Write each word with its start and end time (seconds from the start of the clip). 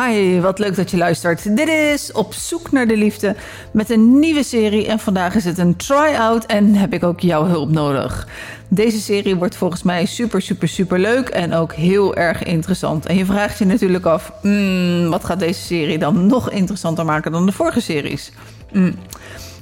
Hi, 0.00 0.40
wat 0.40 0.58
leuk 0.58 0.76
dat 0.76 0.90
je 0.90 0.96
luistert. 0.96 1.56
Dit 1.56 1.68
is 1.68 2.12
Op 2.12 2.34
zoek 2.34 2.72
naar 2.72 2.86
de 2.86 2.96
liefde 2.96 3.36
met 3.70 3.90
een 3.90 4.18
nieuwe 4.18 4.42
serie. 4.42 4.86
En 4.86 4.98
vandaag 4.98 5.34
is 5.34 5.44
het 5.44 5.58
een 5.58 5.76
try-out 5.76 6.46
en 6.46 6.74
heb 6.74 6.92
ik 6.92 7.04
ook 7.04 7.20
jouw 7.20 7.44
hulp 7.44 7.70
nodig. 7.70 8.28
Deze 8.68 9.00
serie 9.00 9.36
wordt 9.36 9.56
volgens 9.56 9.82
mij 9.82 10.06
super, 10.06 10.42
super, 10.42 10.68
super 10.68 10.98
leuk 10.98 11.28
en 11.28 11.54
ook 11.54 11.72
heel 11.72 12.14
erg 12.14 12.42
interessant. 12.42 13.06
En 13.06 13.16
je 13.16 13.24
vraagt 13.24 13.58
je 13.58 13.64
natuurlijk 13.64 14.04
af, 14.04 14.32
mm, 14.42 15.08
wat 15.10 15.24
gaat 15.24 15.38
deze 15.38 15.60
serie 15.60 15.98
dan 15.98 16.26
nog 16.26 16.50
interessanter 16.50 17.04
maken 17.04 17.32
dan 17.32 17.46
de 17.46 17.52
vorige 17.52 17.80
series? 17.80 18.32
Mm. 18.72 18.94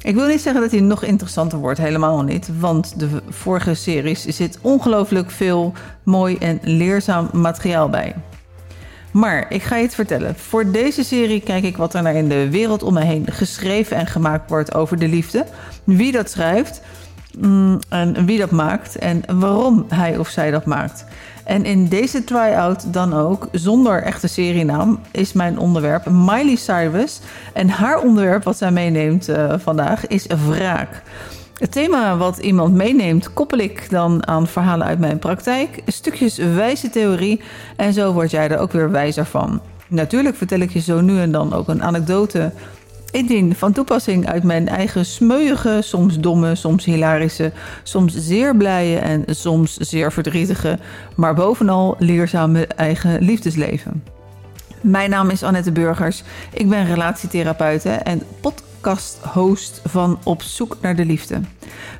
Ik 0.03 0.15
wil 0.15 0.27
niet 0.27 0.41
zeggen 0.41 0.63
dat 0.63 0.71
hij 0.71 0.81
nog 0.81 1.05
interessanter 1.05 1.59
wordt, 1.59 1.79
helemaal 1.79 2.23
niet. 2.23 2.49
Want 2.59 2.99
de 2.99 3.09
vorige 3.29 3.75
series 3.75 4.25
zit 4.25 4.59
ongelooflijk 4.61 5.31
veel 5.31 5.73
mooi 6.03 6.37
en 6.37 6.59
leerzaam 6.63 7.29
materiaal 7.33 7.89
bij. 7.89 8.15
Maar 9.15 9.47
ik 9.49 9.63
ga 9.63 9.77
je 9.77 9.83
het 9.83 9.95
vertellen. 9.95 10.37
Voor 10.37 10.71
deze 10.71 11.05
serie 11.05 11.41
kijk 11.41 11.65
ik 11.65 11.77
wat 11.77 11.95
er 11.95 12.03
naar 12.03 12.15
in 12.15 12.29
de 12.29 12.51
wereld 12.51 12.83
om 12.83 12.95
me 12.95 13.05
heen 13.05 13.27
geschreven 13.31 13.97
en 13.97 14.07
gemaakt 14.07 14.51
wordt 14.51 14.75
over 14.75 14.99
de 14.99 15.09
liefde. 15.09 15.45
Wie 15.85 16.13
dat 16.13 16.31
schrijft 16.31 16.81
mm, 17.39 17.79
en 17.89 18.27
wie 18.27 18.39
dat 18.39 18.51
maakt 18.51 18.97
en 18.97 19.23
waarom 19.39 19.85
hij 19.89 20.19
of 20.19 20.29
zij 20.29 20.51
dat 20.51 20.65
maakt. 20.65 21.05
En 21.45 21.65
in 21.65 21.89
deze 21.89 22.25
try-out 22.25 22.93
dan 22.93 23.15
ook, 23.15 23.49
zonder 23.53 24.03
echte 24.03 24.29
serienaam, 24.29 25.01
is 25.11 25.33
mijn 25.33 25.59
onderwerp 25.59 26.07
Miley 26.11 26.57
Cyrus. 26.57 27.21
En 27.53 27.69
haar 27.69 28.01
onderwerp, 28.01 28.45
wat 28.45 28.57
zij 28.57 28.71
meeneemt 28.71 29.29
uh, 29.29 29.55
vandaag, 29.59 30.07
is 30.07 30.27
wraak. 30.27 31.03
Het 31.55 31.73
thema 31.73 32.17
wat 32.17 32.39
iemand 32.39 32.75
meeneemt, 32.75 33.33
koppel 33.33 33.59
ik 33.59 33.91
dan 33.91 34.27
aan 34.27 34.47
verhalen 34.47 34.87
uit 34.87 34.99
mijn 34.99 35.19
praktijk, 35.19 35.83
stukjes 35.87 36.37
wijze 36.37 36.91
theorie 36.91 37.41
en 37.77 37.93
zo 37.93 38.13
word 38.13 38.31
jij 38.31 38.49
er 38.49 38.59
ook 38.59 38.73
weer 38.73 38.91
wijzer 38.91 39.27
van. 39.27 39.61
Natuurlijk 39.89 40.37
vertel 40.37 40.59
ik 40.59 40.71
je 40.71 40.81
zo 40.81 41.01
nu 41.01 41.21
en 41.21 41.33
dan 41.33 41.53
ook 41.53 41.69
een 41.69 41.83
anekdote 41.83 42.53
indien 43.11 43.55
van 43.55 43.73
toepassing 43.73 44.29
uit 44.29 44.43
mijn 44.43 44.69
eigen 44.69 45.05
smeuïge, 45.05 45.79
soms 45.83 46.19
domme, 46.19 46.55
soms 46.55 46.85
hilarische, 46.85 47.53
soms 47.83 48.15
zeer 48.17 48.57
blije 48.57 48.99
en 48.99 49.25
soms 49.27 49.77
zeer 49.77 50.13
verdrietige, 50.13 50.79
maar 51.17 51.35
bovenal 51.35 51.97
leerzame 51.99 52.67
eigen 52.67 53.23
liefdesleven. 53.23 54.05
Mijn 54.81 55.11
naam 55.11 55.31
is 55.31 55.43
Annette 55.43 55.73
Burgers. 55.73 56.23
Ik 56.53 56.69
ben 56.69 56.87
relatietherapeute 56.87 57.91
en 57.91 58.23
podcast-host 58.85 59.81
van 59.85 60.19
Op 60.25 60.43
zoek 60.43 60.77
naar 60.81 60.97
de 60.97 61.05
liefde. 61.05 61.41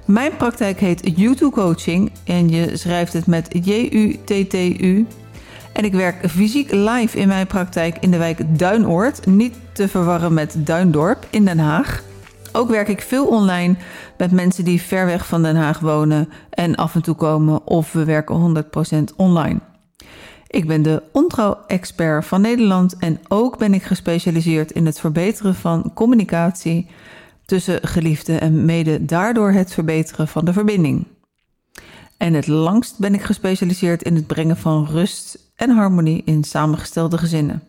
Mijn 0.05 0.37
praktijk 0.37 0.81
heet 0.81 1.13
YouTube 1.17 1.55
Coaching 1.55 2.13
en 2.25 2.49
je 2.49 2.77
schrijft 2.77 3.13
het 3.13 3.27
met 3.27 3.49
J-U-T-T-U. 3.63 5.07
En 5.73 5.85
ik 5.85 5.93
werk 5.93 6.31
fysiek 6.31 6.73
live 6.73 7.19
in 7.19 7.29
mijn 7.29 7.47
praktijk 7.47 7.97
in 8.01 8.11
de 8.11 8.19
wijk 8.19 8.59
Duinoord, 8.59 9.27
niet 9.27 9.55
te 9.73 9.89
verwarren 9.89 10.35
met 10.35 10.57
Duindorp 10.59 11.27
in 11.31 11.45
Den 11.45 11.59
Haag. 11.59 12.03
Ook 12.53 12.69
werk 12.69 12.89
ik 12.89 13.01
veel 13.01 13.27
online 13.27 13.77
met 14.19 14.31
mensen 14.31 14.65
die 14.65 14.83
ver 14.83 15.07
weg 15.07 15.27
van 15.27 15.43
Den 15.43 15.57
Haag 15.57 15.79
wonen 15.79 16.29
en 16.51 16.75
af 16.75 16.95
en 16.95 17.03
toe 17.03 17.15
komen 17.15 17.67
of 17.67 17.93
we 17.93 18.05
werken 18.05 18.65
100% 19.13 19.17
online. 19.17 19.61
Ik 20.55 20.67
ben 20.67 20.83
de 20.83 21.03
ontrouw-expert 21.13 22.27
van 22.27 22.41
Nederland 22.41 22.97
en 22.99 23.21
ook 23.29 23.59
ben 23.59 23.75
ik 23.75 23.83
gespecialiseerd 23.83 24.71
in 24.71 24.87
het 24.87 25.01
verbeteren 25.01 25.55
van 25.55 25.91
communicatie 25.95 26.87
tussen 27.45 27.89
geliefden 27.89 28.41
en 28.41 28.65
mede 28.65 29.05
daardoor 29.05 29.51
het 29.51 29.73
verbeteren 29.73 30.29
van 30.29 30.45
de 30.45 30.53
verbinding. 30.53 31.07
En 32.17 32.35
het 32.35 32.47
langst 32.47 32.99
ben 32.99 33.15
ik 33.15 33.23
gespecialiseerd 33.23 34.03
in 34.03 34.15
het 34.15 34.27
brengen 34.27 34.57
van 34.57 34.87
rust 34.87 35.39
en 35.57 35.71
harmonie 35.71 36.23
in 36.25 36.45
samengestelde 36.45 37.19
gezinnen. 37.19 37.63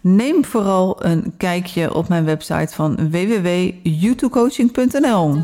Neem 0.00 0.44
vooral 0.44 1.04
een 1.04 1.34
kijkje 1.36 1.94
op 1.94 2.08
mijn 2.08 2.24
website 2.24 2.74
van 2.74 3.10
www.youtubecoaching.nl. 3.10 5.42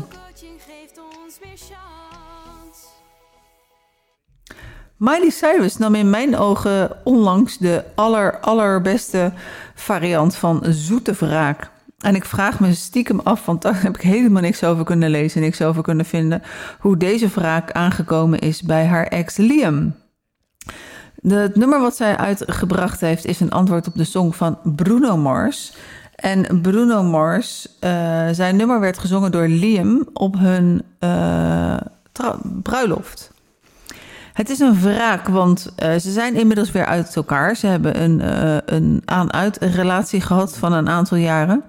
Miley 5.01 5.29
Cyrus 5.29 5.77
nam 5.77 5.95
in 5.95 6.09
mijn 6.09 6.37
ogen 6.37 6.91
onlangs 7.03 7.57
de 7.57 7.83
aller, 7.95 8.39
allerbeste 8.39 9.31
variant 9.75 10.35
van 10.35 10.63
zoete 10.69 11.13
wraak. 11.13 11.69
En 11.99 12.15
ik 12.15 12.25
vraag 12.25 12.59
me 12.59 12.73
stiekem 12.73 13.19
af, 13.19 13.45
want 13.45 13.61
daar 13.61 13.81
heb 13.81 13.95
ik 13.95 14.01
helemaal 14.01 14.41
niks 14.41 14.63
over 14.63 14.83
kunnen 14.83 15.09
lezen, 15.09 15.41
niks 15.41 15.61
over 15.61 15.83
kunnen 15.83 16.05
vinden, 16.05 16.41
hoe 16.79 16.97
deze 16.97 17.27
wraak 17.27 17.71
aangekomen 17.71 18.39
is 18.39 18.61
bij 18.61 18.85
haar 18.85 19.05
ex 19.05 19.37
Liam. 19.37 19.95
het 21.27 21.55
nummer 21.55 21.79
wat 21.79 21.95
zij 21.95 22.17
uitgebracht 22.17 23.01
heeft 23.01 23.25
is 23.25 23.39
een 23.39 23.51
antwoord 23.51 23.87
op 23.87 23.95
de 23.95 24.03
song 24.03 24.31
van 24.31 24.57
Bruno 24.63 25.17
Mars. 25.17 25.73
En 26.15 26.61
Bruno 26.61 27.03
Mars, 27.03 27.67
uh, 27.83 28.27
zijn 28.31 28.55
nummer 28.55 28.79
werd 28.79 28.97
gezongen 28.97 29.31
door 29.31 29.47
Liam 29.47 30.09
op 30.13 30.35
hun 30.37 30.81
uh, 30.99 31.77
bruiloft. 32.61 33.31
Het 34.33 34.49
is 34.49 34.59
een 34.59 34.81
wraak, 34.81 35.27
want 35.27 35.73
uh, 35.83 35.91
ze 35.91 36.11
zijn 36.11 36.35
inmiddels 36.35 36.71
weer 36.71 36.85
uit 36.85 37.15
elkaar. 37.15 37.55
Ze 37.55 37.67
hebben 37.67 38.01
een, 38.01 38.19
uh, 38.19 38.57
een 38.65 39.01
aan-uit 39.05 39.57
relatie 39.57 40.21
gehad 40.21 40.57
van 40.57 40.73
een 40.73 40.89
aantal 40.89 41.17
jaren. 41.17 41.63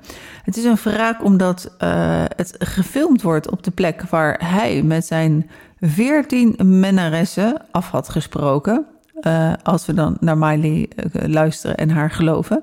Het 0.45 0.57
is 0.57 0.65
een 0.65 0.79
wraak 0.83 1.25
omdat 1.25 1.77
uh, 1.79 2.25
het 2.37 2.55
gefilmd 2.59 3.23
wordt 3.23 3.51
op 3.51 3.63
de 3.63 3.71
plek 3.71 4.03
waar 4.03 4.41
hij 4.45 4.83
met 4.83 5.07
zijn 5.07 5.51
veertien 5.81 6.59
mennaressen 6.63 7.57
af 7.71 7.91
had 7.91 8.09
gesproken. 8.09 8.87
als 9.63 9.87
we 9.87 9.95
dan 9.95 10.17
naar 10.21 10.39
Miley 10.39 10.89
luisteren 11.13 11.77
en 11.77 11.91
haar 11.91 12.11
geloven. 12.11 12.63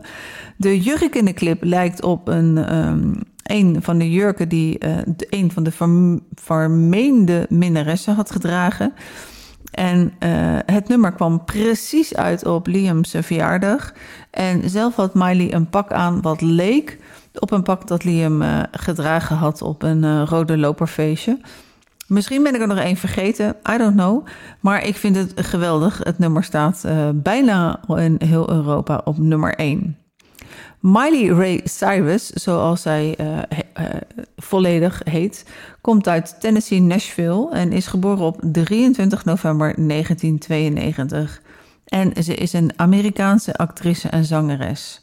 De 0.57 0.79
jurk 0.79 1.15
in 1.15 1.25
de 1.25 1.33
clip 1.33 1.63
lijkt 1.63 2.03
op 2.03 2.27
een, 2.27 2.75
um, 2.75 3.13
een 3.43 3.77
van 3.81 3.97
de 3.97 4.11
jurken 4.11 4.49
die 4.49 4.77
een 5.29 5.51
van 5.51 5.63
de 5.63 5.71
vermeende 6.33 7.45
minnaressen 7.49 8.15
had 8.15 8.31
gedragen. 8.31 8.93
En 9.71 10.13
uh, 10.19 10.57
het 10.65 10.87
nummer 10.87 11.11
kwam 11.11 11.45
precies 11.45 12.15
uit 12.15 12.45
op 12.45 12.67
Liam's 12.67 13.15
verjaardag. 13.19 13.93
En 14.29 14.69
zelf 14.69 14.95
had 14.95 15.13
Miley 15.13 15.53
een 15.53 15.69
pak 15.69 15.91
aan 15.91 16.21
wat 16.21 16.41
leek 16.41 16.97
op 17.33 17.51
een 17.51 17.63
pak 17.63 17.87
dat 17.87 18.03
Liam 18.03 18.41
uh, 18.41 18.63
gedragen 18.71 19.35
had 19.35 19.61
op 19.61 19.83
een 19.83 20.03
uh, 20.03 20.23
rode 20.25 20.57
loperfeestje. 20.57 21.39
Misschien 22.07 22.43
ben 22.43 22.55
ik 22.55 22.61
er 22.61 22.67
nog 22.67 22.77
één 22.77 22.95
vergeten, 22.95 23.55
I 23.73 23.77
don't 23.77 23.95
know. 23.95 24.25
Maar 24.59 24.85
ik 24.85 24.95
vind 24.95 25.15
het 25.15 25.33
geweldig. 25.35 26.01
Het 26.03 26.19
nummer 26.19 26.43
staat 26.43 26.85
bijna 27.13 27.79
in 27.87 28.15
heel 28.25 28.49
Europa 28.49 29.01
op 29.03 29.17
nummer 29.17 29.55
1. 29.55 29.98
Miley 30.79 31.27
Ray 31.27 31.61
Cyrus, 31.63 32.29
zoals 32.29 32.81
zij 32.81 33.15
uh, 33.21 33.39
volledig 34.37 35.01
heet, 35.03 35.45
komt 35.81 36.07
uit 36.07 36.35
Tennessee, 36.39 36.81
Nashville 36.81 37.49
en 37.51 37.71
is 37.71 37.87
geboren 37.87 38.25
op 38.25 38.39
23 38.41 39.25
november 39.25 39.73
1992. 39.87 41.41
En 41.85 42.23
ze 42.23 42.35
is 42.35 42.53
een 42.53 42.71
Amerikaanse 42.75 43.55
actrice 43.55 44.09
en 44.09 44.25
zangeres. 44.25 45.01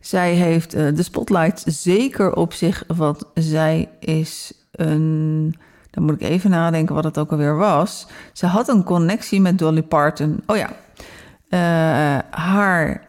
Zij 0.00 0.34
heeft 0.34 0.74
uh, 0.74 0.94
de 0.94 1.02
spotlight 1.02 1.62
zeker 1.66 2.34
op 2.34 2.52
zich, 2.52 2.84
want 2.86 3.24
zij 3.34 3.88
is 4.00 4.52
een. 4.70 5.54
Dan 5.90 6.04
moet 6.04 6.14
ik 6.20 6.28
even 6.28 6.50
nadenken 6.50 6.94
wat 6.94 7.04
het 7.04 7.18
ook 7.18 7.30
alweer 7.30 7.56
was. 7.56 8.06
Ze 8.32 8.46
had 8.46 8.68
een 8.68 8.84
connectie 8.84 9.40
met 9.40 9.58
Dolly 9.58 9.82
Parton. 9.82 10.42
Oh 10.46 10.56
ja, 10.56 10.70
haar 12.30 13.06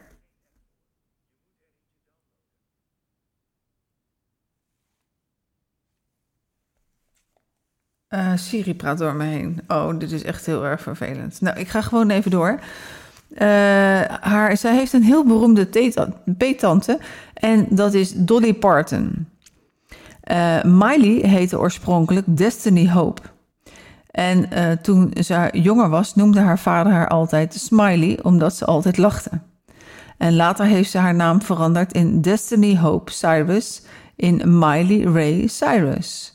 Uh, 8.15 8.31
Siri 8.35 8.75
praat 8.75 8.97
door 8.97 9.13
me 9.13 9.23
heen. 9.23 9.61
Oh, 9.67 9.99
dit 9.99 10.11
is 10.11 10.23
echt 10.23 10.45
heel 10.45 10.65
erg 10.65 10.81
vervelend. 10.81 11.41
Nou, 11.41 11.59
ik 11.59 11.67
ga 11.67 11.81
gewoon 11.81 12.09
even 12.09 12.31
door. 12.31 12.59
Uh, 13.29 13.41
haar, 14.19 14.57
zij 14.57 14.75
heeft 14.75 14.93
een 14.93 15.03
heel 15.03 15.25
beroemde 15.25 15.67
peetante 16.37 16.99
en 17.33 17.65
dat 17.69 17.93
is 17.93 18.13
Dolly 18.15 18.53
Parton. 18.53 19.27
Uh, 20.31 20.63
Miley 20.63 21.29
heette 21.29 21.59
oorspronkelijk 21.59 22.37
Destiny 22.37 22.89
Hope. 22.89 23.21
En 24.11 24.49
toen 24.81 25.13
ze 25.23 25.49
jonger 25.51 25.89
was, 25.89 26.15
noemde 26.15 26.39
haar 26.39 26.59
vader 26.59 26.91
haar 26.93 27.07
altijd 27.07 27.53
Smiley, 27.53 28.19
omdat 28.21 28.55
ze 28.55 28.65
altijd 28.65 28.97
lachte. 28.97 29.29
En 30.17 30.35
later 30.35 30.65
heeft 30.65 30.89
ze 30.89 30.97
haar 30.97 31.15
naam 31.15 31.41
veranderd 31.41 31.93
in 31.93 32.21
Destiny 32.21 32.77
Hope 32.77 33.11
Cyrus 33.11 33.81
in 34.15 34.59
Miley 34.59 35.03
Ray 35.03 35.47
Cyrus. 35.47 36.34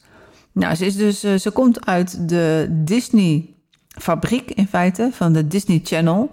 Nou, 0.53 0.75
ze, 0.75 0.87
is 0.87 0.97
dus, 0.97 1.25
uh, 1.25 1.35
ze 1.35 1.51
komt 1.51 1.87
uit 1.87 2.29
de 2.29 2.67
Disney-fabriek 2.71 4.51
in 4.51 4.67
feite, 4.67 5.09
van 5.13 5.33
de 5.33 5.47
Disney 5.47 5.81
Channel. 5.85 6.29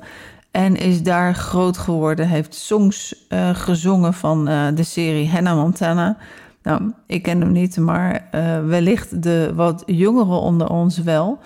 En 0.52 0.76
is 0.76 1.04
daar 1.04 1.36
groot 1.36 1.78
geworden, 1.78 2.28
heeft 2.28 2.56
songs 2.56 3.26
uh, 3.30 3.56
gezongen 3.56 4.14
van 4.14 4.50
uh, 4.50 4.68
de 4.74 4.84
serie 4.84 5.30
Hannah 5.30 5.56
Montana. 5.56 6.18
Nou, 6.64 6.92
ik 7.06 7.22
ken 7.22 7.42
hem 7.42 7.52
niet, 7.52 7.78
maar 7.78 8.28
wellicht 8.66 9.24
de 9.24 9.52
wat 9.56 9.84
jongeren 9.86 10.40
onder 10.40 10.70
ons 10.70 10.98
wel. 10.98 11.40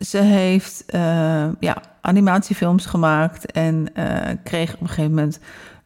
ze 0.00 0.18
heeft 0.18 0.84
ja, 1.60 1.82
animatiefilms 2.00 2.86
gemaakt 2.86 3.52
en 3.52 3.92
kreeg 4.42 4.74
op 4.74 4.80
een 4.80 4.88
gegeven 4.88 5.10
moment 5.10 5.40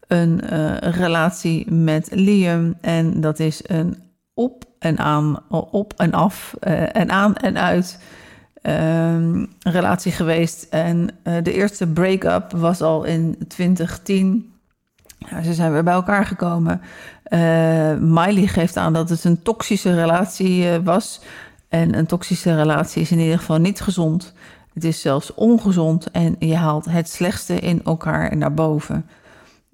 een 0.07 0.39
relatie 0.79 1.71
met 1.71 2.07
Liam. 2.11 2.75
En 2.81 3.21
dat 3.21 3.39
is 3.39 3.61
een 3.67 3.97
op 4.33 4.68
en 4.79 4.97
aan, 4.97 5.39
op 5.49 5.93
en 5.97 6.13
af 6.13 6.53
en 6.91 7.11
aan 7.11 7.35
en 7.35 7.57
uit 7.57 7.99
um, 8.63 9.53
relatie 9.59 10.11
geweest. 10.11 10.63
En 10.69 11.09
de 11.23 11.53
eerste 11.53 11.87
break-up 11.87 12.51
was 12.51 12.81
al 12.81 13.03
in 13.03 13.37
2010. 13.47 14.53
Ja, 15.17 15.41
ze 15.43 15.53
zijn 15.53 15.71
weer 15.71 15.83
bij 15.83 15.93
elkaar 15.93 16.25
gekomen. 16.25 16.81
Uh, 17.29 17.93
Miley 17.93 18.47
geeft 18.47 18.77
aan 18.77 18.93
dat 18.93 19.09
het 19.09 19.23
een 19.23 19.41
toxische 19.41 19.93
relatie 19.95 20.79
was. 20.83 21.21
En 21.69 21.97
een 21.97 22.05
toxische 22.05 22.55
relatie 22.55 23.01
is 23.01 23.11
in 23.11 23.19
ieder 23.19 23.37
geval 23.37 23.57
niet 23.57 23.81
gezond. 23.81 24.33
Het 24.73 24.83
is 24.83 25.01
zelfs 25.01 25.33
ongezond 25.33 26.11
en 26.11 26.35
je 26.39 26.55
haalt 26.55 26.85
het 26.85 27.09
slechtste 27.09 27.59
in 27.59 27.81
elkaar 27.83 28.37
naar 28.37 28.53
boven. 28.53 29.05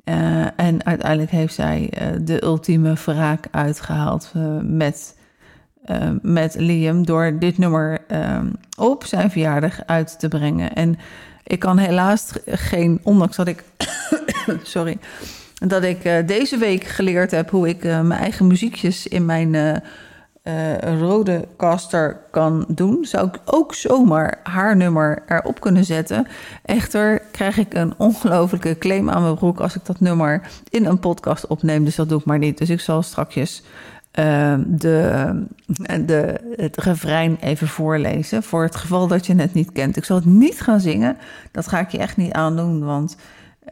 Uh, 0.05 0.45
en 0.55 0.85
uiteindelijk 0.85 1.31
heeft 1.31 1.53
zij 1.53 1.93
de 2.21 2.43
ultieme 2.43 2.93
wraak 3.05 3.47
uitgehaald 3.51 4.31
met, 4.61 5.15
met 6.21 6.55
Liam 6.57 7.05
door 7.05 7.39
dit 7.39 7.57
nummer 7.57 8.01
op 8.77 9.05
zijn 9.05 9.31
verjaardag 9.31 9.85
uit 9.85 10.19
te 10.19 10.27
brengen. 10.27 10.73
En 10.73 10.97
ik 11.43 11.59
kan 11.59 11.77
helaas 11.77 12.31
geen, 12.45 12.99
ondanks 13.03 13.35
dat 13.35 13.47
ik, 13.47 13.63
sorry, 14.63 14.97
dat 15.53 15.83
ik 15.83 16.27
deze 16.27 16.57
week 16.57 16.83
geleerd 16.83 17.31
heb 17.31 17.49
hoe 17.49 17.67
ik 17.67 17.83
mijn 17.83 18.11
eigen 18.11 18.47
muziekjes 18.47 19.07
in 19.07 19.25
mijn 19.25 19.81
uh, 20.47 21.00
rode 21.00 21.47
caster 21.57 22.19
kan 22.31 22.65
doen, 22.68 23.06
zou 23.06 23.27
ik 23.27 23.39
ook 23.45 23.74
zomaar 23.74 24.39
haar 24.44 24.75
nummer 24.75 25.24
erop 25.27 25.59
kunnen 25.59 25.86
zetten. 25.86 26.27
Echter 26.65 27.21
krijg 27.31 27.57
ik 27.57 27.74
een 27.74 27.94
ongelofelijke 27.97 28.77
claim 28.77 29.09
aan 29.09 29.21
mijn 29.21 29.36
broek 29.36 29.59
als 29.59 29.75
ik 29.75 29.86
dat 29.86 30.00
nummer 30.00 30.42
in 30.69 30.86
een 30.86 31.00
podcast 31.00 31.47
opneem, 31.47 31.86
dus 31.86 31.95
dat 31.95 32.09
doe 32.09 32.19
ik 32.19 32.25
maar 32.25 32.38
niet. 32.38 32.57
Dus 32.57 32.69
ik 32.69 32.80
zal 32.80 33.01
straks 33.01 33.63
de, 34.68 35.45
de, 36.06 36.39
het 36.56 36.77
refrein 36.77 37.38
even 37.39 37.68
voorlezen. 37.68 38.44
Voor 38.44 38.63
het 38.63 38.75
geval 38.75 39.07
dat 39.07 39.25
je 39.25 39.36
het 39.36 39.53
niet 39.53 39.71
kent. 39.71 39.98
Ik 39.98 40.03
zal 40.03 40.15
het 40.15 40.25
niet 40.25 40.62
gaan 40.62 40.80
zingen. 40.80 41.18
Dat 41.51 41.68
ga 41.68 41.80
ik 41.80 41.89
je 41.89 41.98
echt 41.98 42.18
niet 42.18 42.31
aandoen. 42.31 42.83
Want 42.83 43.18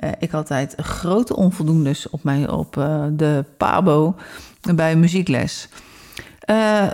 uh, 0.03 0.09
ik 0.19 0.31
had 0.31 0.41
altijd 0.41 0.75
grote 0.77 1.35
onvoldoendes 1.35 2.09
op, 2.09 2.23
mij, 2.23 2.49
op 2.49 2.77
uh, 2.77 3.03
de 3.11 3.45
Pabo 3.57 4.15
bij 4.75 4.95
muziekles. 4.95 5.69
Uh, 6.49 6.87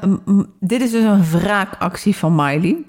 dit 0.59 0.81
is 0.81 0.91
dus 0.91 1.03
een 1.03 1.29
wraakactie 1.31 2.15
van 2.15 2.35
Miley. 2.35 2.83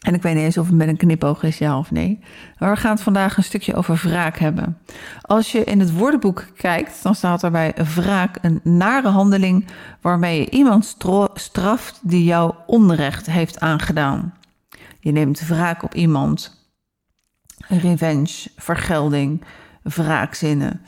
En 0.00 0.14
ik 0.14 0.22
weet 0.22 0.34
niet 0.34 0.44
eens 0.44 0.58
of 0.58 0.66
het 0.66 0.74
met 0.74 0.88
een 0.88 0.96
knipoog 0.96 1.42
is, 1.42 1.58
ja 1.58 1.78
of 1.78 1.90
nee. 1.90 2.20
Maar 2.58 2.70
we 2.70 2.80
gaan 2.80 2.90
het 2.90 3.02
vandaag 3.02 3.36
een 3.36 3.44
stukje 3.44 3.74
over 3.74 4.00
wraak 4.02 4.38
hebben. 4.38 4.78
Als 5.20 5.52
je 5.52 5.64
in 5.64 5.80
het 5.80 5.92
woordenboek 5.92 6.46
kijkt, 6.56 7.02
dan 7.02 7.14
staat 7.14 7.42
er 7.42 7.50
bij 7.50 7.74
wraak 7.94 8.38
een 8.42 8.60
nare 8.62 9.08
handeling 9.08 9.66
waarmee 10.00 10.40
je 10.40 10.50
iemand 10.50 10.96
straft 11.34 12.00
die 12.02 12.24
jou 12.24 12.54
onrecht 12.66 13.26
heeft 13.26 13.60
aangedaan. 13.60 14.34
Je 15.00 15.12
neemt 15.12 15.46
wraak 15.46 15.82
op 15.82 15.94
iemand 15.94 16.64
revenge, 17.68 18.50
vergelding, 18.56 19.44
wraakzinnen. 19.82 20.80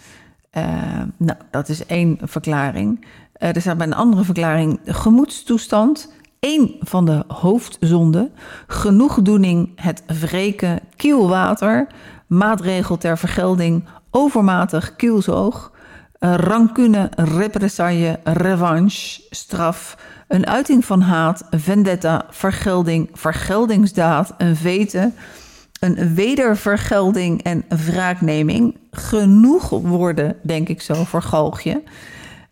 Uh, 0.52 1.02
nou, 1.16 1.38
dat 1.50 1.68
is 1.68 1.86
één 1.86 2.18
verklaring. 2.22 3.06
Uh, 3.38 3.54
er 3.54 3.60
staat 3.60 3.76
bij 3.76 3.86
een 3.86 3.94
andere 3.94 4.24
verklaring 4.24 4.80
gemoedstoestand. 4.84 6.12
Eén 6.40 6.76
van 6.80 7.04
de 7.04 7.24
hoofdzonden. 7.28 8.32
Genoegdoening, 8.66 9.70
het 9.74 10.02
wreken, 10.06 10.80
kielwater. 10.96 11.86
Maatregel 12.26 12.98
ter 12.98 13.18
vergelding, 13.18 13.84
overmatig 14.10 14.96
kielzoog. 14.96 15.72
Uh, 16.20 16.34
rancune, 16.34 17.10
represaille, 17.16 18.18
revanche, 18.24 19.22
straf. 19.30 19.96
Een 20.28 20.46
uiting 20.46 20.84
van 20.84 21.00
haat, 21.00 21.46
vendetta, 21.50 22.26
vergelding, 22.30 23.10
vergeldingsdaad, 23.12 24.34
een 24.38 24.56
vete 24.56 25.12
een 25.80 26.14
wedervergelding 26.14 27.42
en 27.42 27.64
wraakneming. 27.68 28.76
Genoeg 28.90 29.68
woorden, 29.68 30.36
denk 30.42 30.68
ik 30.68 30.82
zo, 30.82 31.04
voor 31.04 31.22
galgje. 31.22 31.82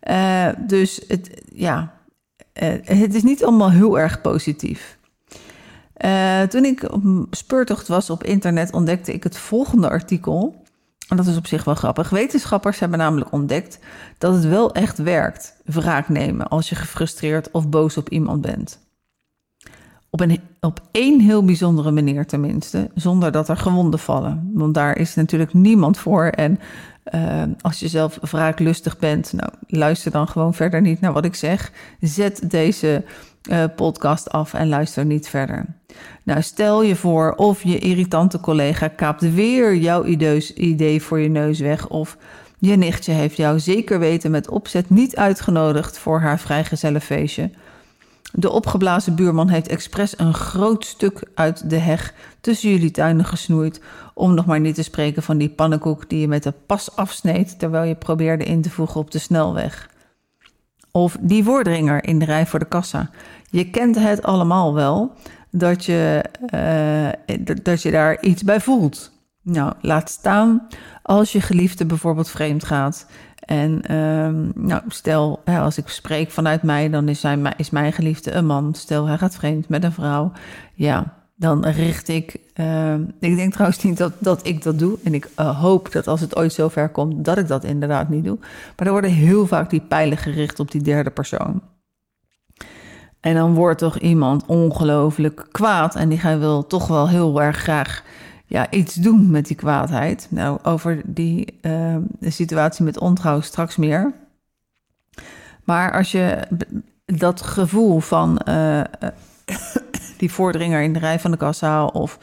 Uh, 0.09 0.49
dus 0.67 1.01
het, 1.07 1.41
ja, 1.53 1.93
uh, 2.63 2.69
het 2.83 3.13
is 3.15 3.23
niet 3.23 3.43
allemaal 3.43 3.71
heel 3.71 3.99
erg 3.99 4.21
positief. 4.21 4.97
Uh, 6.05 6.41
toen 6.41 6.65
ik 6.65 6.91
op 6.91 7.03
speurtocht 7.31 7.87
was 7.87 8.09
op 8.09 8.23
internet, 8.23 8.73
ontdekte 8.73 9.13
ik 9.13 9.23
het 9.23 9.37
volgende 9.37 9.89
artikel. 9.89 10.63
En 11.07 11.17
dat 11.17 11.27
is 11.27 11.37
op 11.37 11.47
zich 11.47 11.63
wel 11.63 11.75
grappig. 11.75 12.09
Wetenschappers 12.09 12.79
hebben 12.79 12.99
namelijk 12.99 13.31
ontdekt 13.31 13.79
dat 14.17 14.33
het 14.33 14.45
wel 14.45 14.73
echt 14.73 14.97
werkt, 14.97 15.55
wraak 15.65 16.09
nemen 16.09 16.47
als 16.47 16.69
je 16.69 16.75
gefrustreerd 16.75 17.51
of 17.51 17.69
boos 17.69 17.97
op 17.97 18.09
iemand 18.09 18.41
bent. 18.41 18.79
Op, 20.09 20.19
een, 20.21 20.39
op 20.59 20.79
één 20.91 21.19
heel 21.19 21.45
bijzondere 21.45 21.91
manier 21.91 22.25
tenminste, 22.25 22.89
zonder 22.93 23.31
dat 23.31 23.49
er 23.49 23.57
gewonden 23.57 23.99
vallen. 23.99 24.51
Want 24.53 24.73
daar 24.73 24.97
is 24.97 25.15
natuurlijk 25.15 25.53
niemand 25.53 25.97
voor. 25.97 26.25
En 26.25 26.59
uh, 27.13 27.43
als 27.61 27.79
je 27.79 27.87
zelf 27.87 28.17
wraaklustig 28.21 28.97
bent, 28.97 29.33
nou, 29.33 29.49
luister 29.67 30.11
dan 30.11 30.27
gewoon 30.27 30.53
verder 30.53 30.81
niet 30.81 31.01
naar 31.01 31.13
wat 31.13 31.25
ik 31.25 31.35
zeg. 31.35 31.71
Zet 31.99 32.49
deze 32.49 33.03
uh, 33.49 33.63
podcast 33.75 34.31
af 34.31 34.53
en 34.53 34.69
luister 34.69 35.05
niet 35.05 35.29
verder. 35.29 35.65
Nou, 36.23 36.41
stel 36.41 36.83
je 36.83 36.95
voor 36.95 37.31
of 37.31 37.63
je 37.63 37.79
irritante 37.79 38.39
collega 38.39 38.87
kaapt 38.87 39.33
weer 39.33 39.75
jouw 39.75 40.03
idee 40.55 41.01
voor 41.01 41.19
je 41.19 41.29
neus 41.29 41.59
weg. 41.59 41.87
Of 41.87 42.17
je 42.59 42.75
nichtje 42.75 43.11
heeft 43.11 43.37
jou 43.37 43.59
zeker 43.59 43.99
weten 43.99 44.31
met 44.31 44.49
opzet 44.49 44.89
niet 44.89 45.15
uitgenodigd 45.15 45.97
voor 45.97 46.19
haar 46.19 46.39
vrijgezellenfeestje. 46.39 47.49
De 48.37 48.51
opgeblazen 48.51 49.15
buurman 49.15 49.47
heeft 49.47 49.67
expres 49.67 50.19
een 50.19 50.33
groot 50.33 50.85
stuk 50.85 51.23
uit 51.33 51.69
de 51.69 51.77
heg 51.77 52.13
tussen 52.41 52.69
jullie 52.69 52.91
tuinen 52.91 53.25
gesnoeid. 53.25 53.81
Om 54.13 54.33
nog 54.33 54.45
maar 54.45 54.59
niet 54.59 54.75
te 54.75 54.83
spreken 54.83 55.23
van 55.23 55.37
die 55.37 55.49
pannenkoek 55.49 56.09
die 56.09 56.19
je 56.19 56.27
met 56.27 56.43
de 56.43 56.53
pas 56.65 56.95
afsneed 56.95 57.59
terwijl 57.59 57.83
je 57.83 57.95
probeerde 57.95 58.43
in 58.43 58.61
te 58.61 58.69
voegen 58.69 58.99
op 58.99 59.11
de 59.11 59.19
snelweg. 59.19 59.89
Of 60.91 61.17
die 61.21 61.43
woordringer 61.43 62.03
in 62.03 62.19
de 62.19 62.25
rij 62.25 62.45
voor 62.45 62.59
de 62.59 62.67
kassa. 62.67 63.09
Je 63.49 63.69
kent 63.69 63.99
het 63.99 64.23
allemaal 64.23 64.73
wel 64.73 65.11
dat 65.51 65.85
je, 65.85 66.23
uh, 66.53 67.45
dat 67.63 67.81
je 67.81 67.91
daar 67.91 68.21
iets 68.21 68.43
bij 68.43 68.61
voelt. 68.61 69.11
Nou, 69.45 69.73
laat 69.81 70.09
staan 70.09 70.67
als 71.01 71.31
je 71.31 71.41
geliefde 71.41 71.85
bijvoorbeeld 71.85 72.29
vreemd 72.29 72.63
gaat 72.63 73.05
en 73.45 73.95
um, 73.95 74.51
nou, 74.55 74.81
stel, 74.87 75.41
hè, 75.43 75.59
als 75.59 75.77
ik 75.77 75.87
spreek 75.87 76.31
vanuit 76.31 76.63
mij, 76.63 76.89
dan 76.89 77.09
is, 77.09 77.25
is 77.57 77.69
mijn 77.69 77.93
geliefde 77.93 78.31
een 78.31 78.45
man. 78.45 78.73
Stel, 78.73 79.07
hij 79.07 79.17
gaat 79.17 79.35
vreemd 79.35 79.69
met 79.69 79.83
een 79.83 79.91
vrouw. 79.91 80.31
Ja, 80.73 81.13
dan 81.35 81.65
richt 81.65 82.07
ik. 82.07 82.39
Uh, 82.55 82.93
ik 83.19 83.35
denk 83.35 83.53
trouwens 83.53 83.83
niet 83.83 83.97
dat, 83.97 84.13
dat 84.19 84.47
ik 84.47 84.63
dat 84.63 84.79
doe. 84.79 84.97
En 85.03 85.13
ik 85.13 85.29
uh, 85.39 85.59
hoop 85.61 85.91
dat 85.91 86.07
als 86.07 86.21
het 86.21 86.35
ooit 86.35 86.53
zover 86.53 86.89
komt, 86.89 87.25
dat 87.25 87.37
ik 87.37 87.47
dat 87.47 87.63
inderdaad 87.63 88.09
niet 88.09 88.23
doe. 88.23 88.37
Maar 88.75 88.85
er 88.85 88.91
worden 88.91 89.11
heel 89.11 89.47
vaak 89.47 89.69
die 89.69 89.81
pijlen 89.81 90.17
gericht 90.17 90.59
op 90.59 90.71
die 90.71 90.81
derde 90.81 91.09
persoon. 91.09 91.61
En 93.19 93.35
dan 93.35 93.53
wordt 93.53 93.79
toch 93.79 93.97
iemand 93.97 94.45
ongelooflijk 94.45 95.47
kwaad. 95.51 95.95
En 95.95 96.09
die 96.09 96.21
wil 96.21 96.67
toch 96.67 96.87
wel 96.87 97.09
heel 97.09 97.41
erg 97.41 97.57
graag 97.57 98.03
ja, 98.45 98.71
iets 98.71 98.93
doen 98.93 99.31
met 99.31 99.47
die 99.47 99.55
kwaadheid. 99.55 100.27
Nou, 100.29 100.59
over 100.63 101.01
die 101.05 101.59
uh, 101.61 101.95
situatie 102.21 102.85
met 102.85 102.99
ontrouw 102.99 103.41
straks 103.41 103.75
meer. 103.75 104.13
Maar 105.63 105.91
als 105.91 106.11
je 106.11 106.39
dat 107.05 107.41
gevoel 107.41 107.99
van 107.99 108.41
uh, 108.49 108.81
die 110.17 110.31
voordringer 110.31 110.81
in 110.81 110.93
de 110.93 110.99
rij 110.99 111.19
van 111.19 111.31
de 111.31 111.37
kassa 111.37 111.85
of 111.85 112.19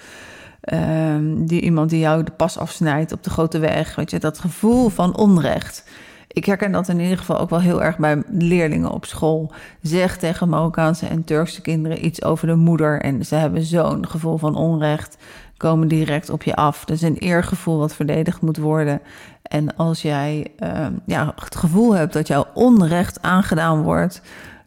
uh, 0.73 1.17
die 1.37 1.61
iemand 1.61 1.91
die 1.91 2.01
jou 2.01 2.23
de 2.23 2.31
pas 2.31 2.59
afsnijdt 2.59 3.13
op 3.13 3.23
de 3.23 3.31
grote 3.31 3.59
weg, 3.59 3.95
weet 3.95 4.11
je, 4.11 4.19
dat 4.19 4.39
gevoel 4.39 4.89
van 4.89 5.17
onrecht. 5.17 5.85
Ik 6.29 6.45
herken 6.45 6.73
dat 6.73 6.89
in 6.89 7.01
ieder 7.01 7.19
geval 7.19 7.39
ook 7.39 7.51
wel 7.51 7.61
heel 7.61 7.83
erg 7.83 7.99
bij 7.99 8.23
leerlingen 8.29 8.91
op 8.91 9.05
school. 9.05 9.53
Zeg 9.81 10.17
tegen 10.17 10.49
Marokkaanse 10.49 11.07
en 11.07 11.25
Turkse 11.25 11.61
kinderen 11.61 12.05
iets 12.05 12.23
over 12.23 12.47
de 12.47 12.55
moeder 12.55 13.01
en 13.01 13.27
ze 13.27 13.35
hebben 13.35 13.63
zo'n 13.63 14.09
gevoel 14.09 14.37
van 14.37 14.57
onrecht 14.57 15.17
komen 15.63 15.89
direct 15.89 16.31
op 16.31 16.43
je 16.43 16.55
af. 16.55 16.85
Is 16.87 17.03
een 17.03 17.17
eergevoel 17.17 17.79
wat 17.79 17.95
verdedigd 17.95 18.41
moet 18.41 18.57
worden. 18.57 19.01
En 19.43 19.77
als 19.77 20.03
jij 20.03 20.53
uh, 20.59 20.87
ja, 21.07 21.33
het 21.37 21.57
gevoel 21.57 21.95
hebt 21.95 22.13
dat 22.13 22.27
jouw 22.27 22.47
onrecht 22.55 23.23
aangedaan 23.23 23.83
wordt, 23.83 24.23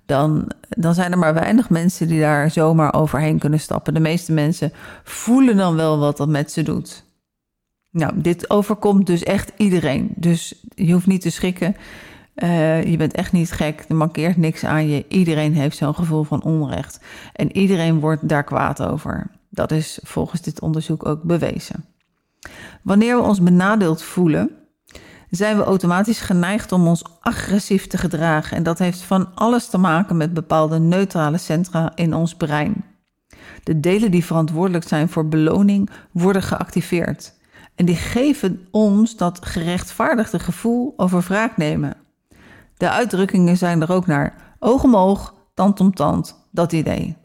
dan, 0.05 0.51
dan 0.69 0.93
zijn 0.93 1.11
er 1.11 1.17
maar 1.17 1.33
weinig 1.33 1.69
mensen 1.69 2.07
die 2.07 2.19
daar 2.19 2.51
zomaar 2.51 2.93
overheen 2.93 3.39
kunnen 3.39 3.59
stappen. 3.59 3.93
De 3.93 3.99
meeste 3.99 4.31
mensen 4.31 4.71
voelen 5.03 5.57
dan 5.57 5.75
wel 5.75 5.99
wat 5.99 6.17
dat 6.17 6.27
met 6.27 6.51
ze 6.51 6.63
doet. 6.63 7.03
Nou, 7.91 8.21
dit 8.21 8.49
overkomt 8.49 9.05
dus 9.05 9.23
echt 9.23 9.51
iedereen. 9.57 10.11
Dus 10.15 10.65
je 10.75 10.93
hoeft 10.93 11.07
niet 11.07 11.21
te 11.21 11.29
schrikken. 11.29 11.75
Uh, 12.35 12.83
je 12.83 12.97
bent 12.97 13.13
echt 13.13 13.31
niet 13.31 13.51
gek, 13.51 13.85
er 13.87 13.95
mankeert 13.95 14.37
niks 14.37 14.65
aan 14.65 14.87
je. 14.87 15.05
Iedereen 15.07 15.53
heeft 15.53 15.77
zo'n 15.77 15.95
gevoel 15.95 16.23
van 16.23 16.43
onrecht. 16.43 16.99
En 17.33 17.57
iedereen 17.57 17.99
wordt 17.99 18.29
daar 18.29 18.43
kwaad 18.43 18.83
over. 18.83 19.31
Dat 19.55 19.71
is 19.71 19.99
volgens 20.03 20.41
dit 20.41 20.61
onderzoek 20.61 21.05
ook 21.05 21.23
bewezen. 21.23 21.85
Wanneer 22.81 23.15
we 23.15 23.21
ons 23.21 23.41
benadeeld 23.41 24.03
voelen, 24.03 24.51
zijn 25.29 25.57
we 25.57 25.63
automatisch 25.63 26.19
geneigd 26.19 26.71
om 26.71 26.87
ons 26.87 27.03
agressief 27.19 27.87
te 27.87 27.97
gedragen. 27.97 28.57
En 28.57 28.63
dat 28.63 28.79
heeft 28.79 29.01
van 29.01 29.35
alles 29.35 29.67
te 29.67 29.77
maken 29.77 30.17
met 30.17 30.33
bepaalde 30.33 30.79
neutrale 30.79 31.37
centra 31.37 31.91
in 31.95 32.13
ons 32.13 32.35
brein. 32.35 32.85
De 33.63 33.79
delen 33.79 34.11
die 34.11 34.25
verantwoordelijk 34.25 34.87
zijn 34.87 35.09
voor 35.09 35.27
beloning 35.27 35.89
worden 36.11 36.43
geactiveerd. 36.43 37.33
En 37.75 37.85
die 37.85 37.95
geven 37.95 38.67
ons 38.71 39.17
dat 39.17 39.45
gerechtvaardigde 39.45 40.39
gevoel 40.39 40.93
over 40.97 41.21
wraak 41.21 41.57
nemen. 41.57 41.97
De 42.77 42.89
uitdrukkingen 42.89 43.57
zijn 43.57 43.81
er 43.81 43.91
ook 43.91 44.07
naar 44.07 44.55
oog 44.59 44.83
om 44.83 44.95
oog, 44.95 45.33
tand 45.53 45.79
om 45.79 45.93
tand, 45.93 46.47
dat 46.51 46.71
idee. 46.71 47.24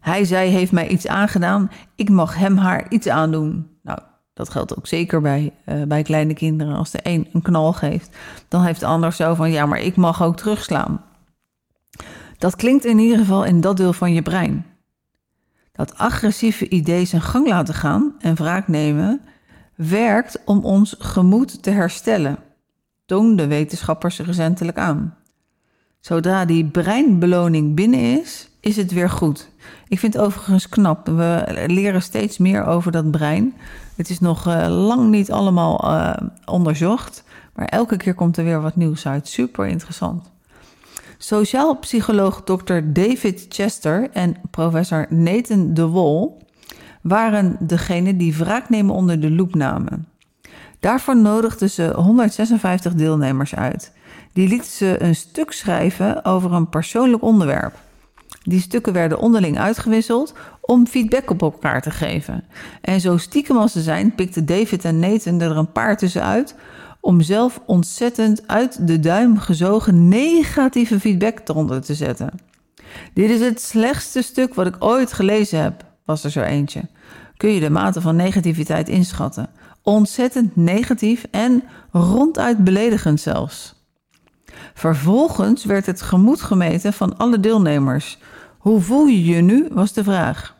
Hij, 0.00 0.24
zij 0.24 0.48
heeft 0.48 0.72
mij 0.72 0.88
iets 0.88 1.06
aangedaan, 1.06 1.70
ik 1.94 2.08
mag 2.08 2.36
hem 2.36 2.56
haar 2.56 2.86
iets 2.88 3.08
aandoen. 3.08 3.68
Nou, 3.82 3.98
dat 4.32 4.50
geldt 4.50 4.76
ook 4.76 4.86
zeker 4.86 5.20
bij, 5.20 5.52
uh, 5.66 5.82
bij 5.82 6.02
kleine 6.02 6.34
kinderen. 6.34 6.76
Als 6.76 6.90
de 6.90 7.00
een 7.02 7.28
een 7.32 7.42
knal 7.42 7.72
geeft, 7.72 8.16
dan 8.48 8.64
heeft 8.64 8.80
de 8.80 8.86
ander 8.86 9.12
zo 9.12 9.34
van 9.34 9.50
ja, 9.50 9.66
maar 9.66 9.80
ik 9.80 9.96
mag 9.96 10.22
ook 10.22 10.36
terugslaan. 10.36 11.04
Dat 12.38 12.56
klinkt 12.56 12.84
in 12.84 12.98
ieder 12.98 13.18
geval 13.18 13.44
in 13.44 13.60
dat 13.60 13.76
deel 13.76 13.92
van 13.92 14.12
je 14.12 14.22
brein. 14.22 14.66
Dat 15.72 15.98
agressieve 15.98 16.68
idee 16.68 17.04
zijn 17.04 17.22
gang 17.22 17.48
laten 17.48 17.74
gaan 17.74 18.14
en 18.18 18.34
wraak 18.34 18.68
nemen 18.68 19.20
werkt 19.74 20.40
om 20.44 20.64
ons 20.64 20.96
gemoed 20.98 21.62
te 21.62 21.70
herstellen, 21.70 22.38
de 23.06 23.46
wetenschappers 23.46 24.18
recentelijk 24.18 24.78
aan. 24.78 25.16
Zodra 26.00 26.44
die 26.44 26.64
breinbeloning 26.64 27.74
binnen 27.74 28.20
is, 28.20 28.50
is 28.60 28.76
het 28.76 28.92
weer 28.92 29.10
goed. 29.10 29.50
Ik 29.88 29.98
vind 29.98 30.14
het 30.14 30.22
overigens 30.22 30.68
knap. 30.68 31.06
We 31.06 31.64
leren 31.66 32.02
steeds 32.02 32.38
meer 32.38 32.64
over 32.64 32.92
dat 32.92 33.10
brein. 33.10 33.54
Het 33.96 34.10
is 34.10 34.20
nog 34.20 34.46
uh, 34.46 34.66
lang 34.68 35.10
niet 35.10 35.30
allemaal 35.30 35.84
uh, 35.84 36.12
onderzocht, 36.44 37.24
maar 37.54 37.66
elke 37.66 37.96
keer 37.96 38.14
komt 38.14 38.36
er 38.36 38.44
weer 38.44 38.60
wat 38.60 38.76
nieuws 38.76 39.06
uit. 39.06 39.28
Super 39.28 39.66
interessant. 39.66 40.30
Sociaal 41.18 41.78
psycholoog 41.78 42.42
Dr. 42.44 42.78
David 42.84 43.46
Chester 43.48 44.10
en 44.12 44.36
professor 44.50 45.06
Nathan 45.08 45.74
de 45.74 45.86
Wol 45.86 46.42
waren 47.00 47.56
degene 47.60 48.16
die 48.16 48.36
wraak 48.36 48.68
nemen 48.68 48.94
onder 48.94 49.20
de 49.20 49.30
loep 49.30 49.54
namen. 49.54 50.08
Daarvoor 50.78 51.16
nodigden 51.16 51.70
ze 51.70 51.92
156 51.94 52.94
deelnemers 52.94 53.54
uit. 53.54 53.92
Die 54.32 54.48
lieten 54.48 54.70
ze 54.70 55.02
een 55.02 55.14
stuk 55.14 55.52
schrijven 55.52 56.24
over 56.24 56.52
een 56.52 56.68
persoonlijk 56.68 57.22
onderwerp. 57.22 57.74
Die 58.50 58.60
stukken 58.60 58.92
werden 58.92 59.18
onderling 59.18 59.58
uitgewisseld 59.58 60.34
om 60.60 60.86
feedback 60.86 61.30
op 61.30 61.42
elkaar 61.42 61.82
te 61.82 61.90
geven. 61.90 62.44
En 62.80 63.00
zo 63.00 63.16
stiekem 63.16 63.56
als 63.56 63.72
ze 63.72 63.82
zijn, 63.82 64.14
pikten 64.14 64.46
David 64.46 64.84
en 64.84 64.98
Nathan 64.98 65.40
er 65.40 65.56
een 65.56 65.72
paar 65.72 65.96
tussenuit 65.96 66.54
om 67.00 67.20
zelf 67.20 67.60
ontzettend 67.66 68.48
uit 68.48 68.86
de 68.86 69.00
duim 69.00 69.38
gezogen 69.38 70.08
negatieve 70.08 71.00
feedback 71.00 71.38
eronder 71.44 71.80
te 71.82 71.94
zetten. 71.94 72.30
Dit 73.14 73.30
is 73.30 73.40
het 73.40 73.60
slechtste 73.60 74.22
stuk 74.22 74.54
wat 74.54 74.66
ik 74.66 74.76
ooit 74.78 75.12
gelezen 75.12 75.62
heb, 75.62 75.84
was 76.04 76.24
er 76.24 76.30
zo 76.30 76.40
eentje. 76.40 76.82
Kun 77.36 77.50
je 77.50 77.60
de 77.60 77.70
mate 77.70 78.00
van 78.00 78.16
negativiteit 78.16 78.88
inschatten? 78.88 79.50
Ontzettend 79.82 80.56
negatief 80.56 81.26
en 81.30 81.62
ronduit 81.90 82.64
beledigend 82.64 83.20
zelfs. 83.20 83.78
Vervolgens 84.74 85.64
werd 85.64 85.86
het 85.86 86.02
gemoed 86.02 86.40
gemeten 86.40 86.92
van 86.92 87.16
alle 87.16 87.40
deelnemers. 87.40 88.18
Hoe 88.60 88.80
voel 88.80 89.06
je 89.06 89.24
je 89.24 89.40
nu? 89.40 89.68
was 89.72 89.92
de 89.92 90.04
vraag. 90.04 90.56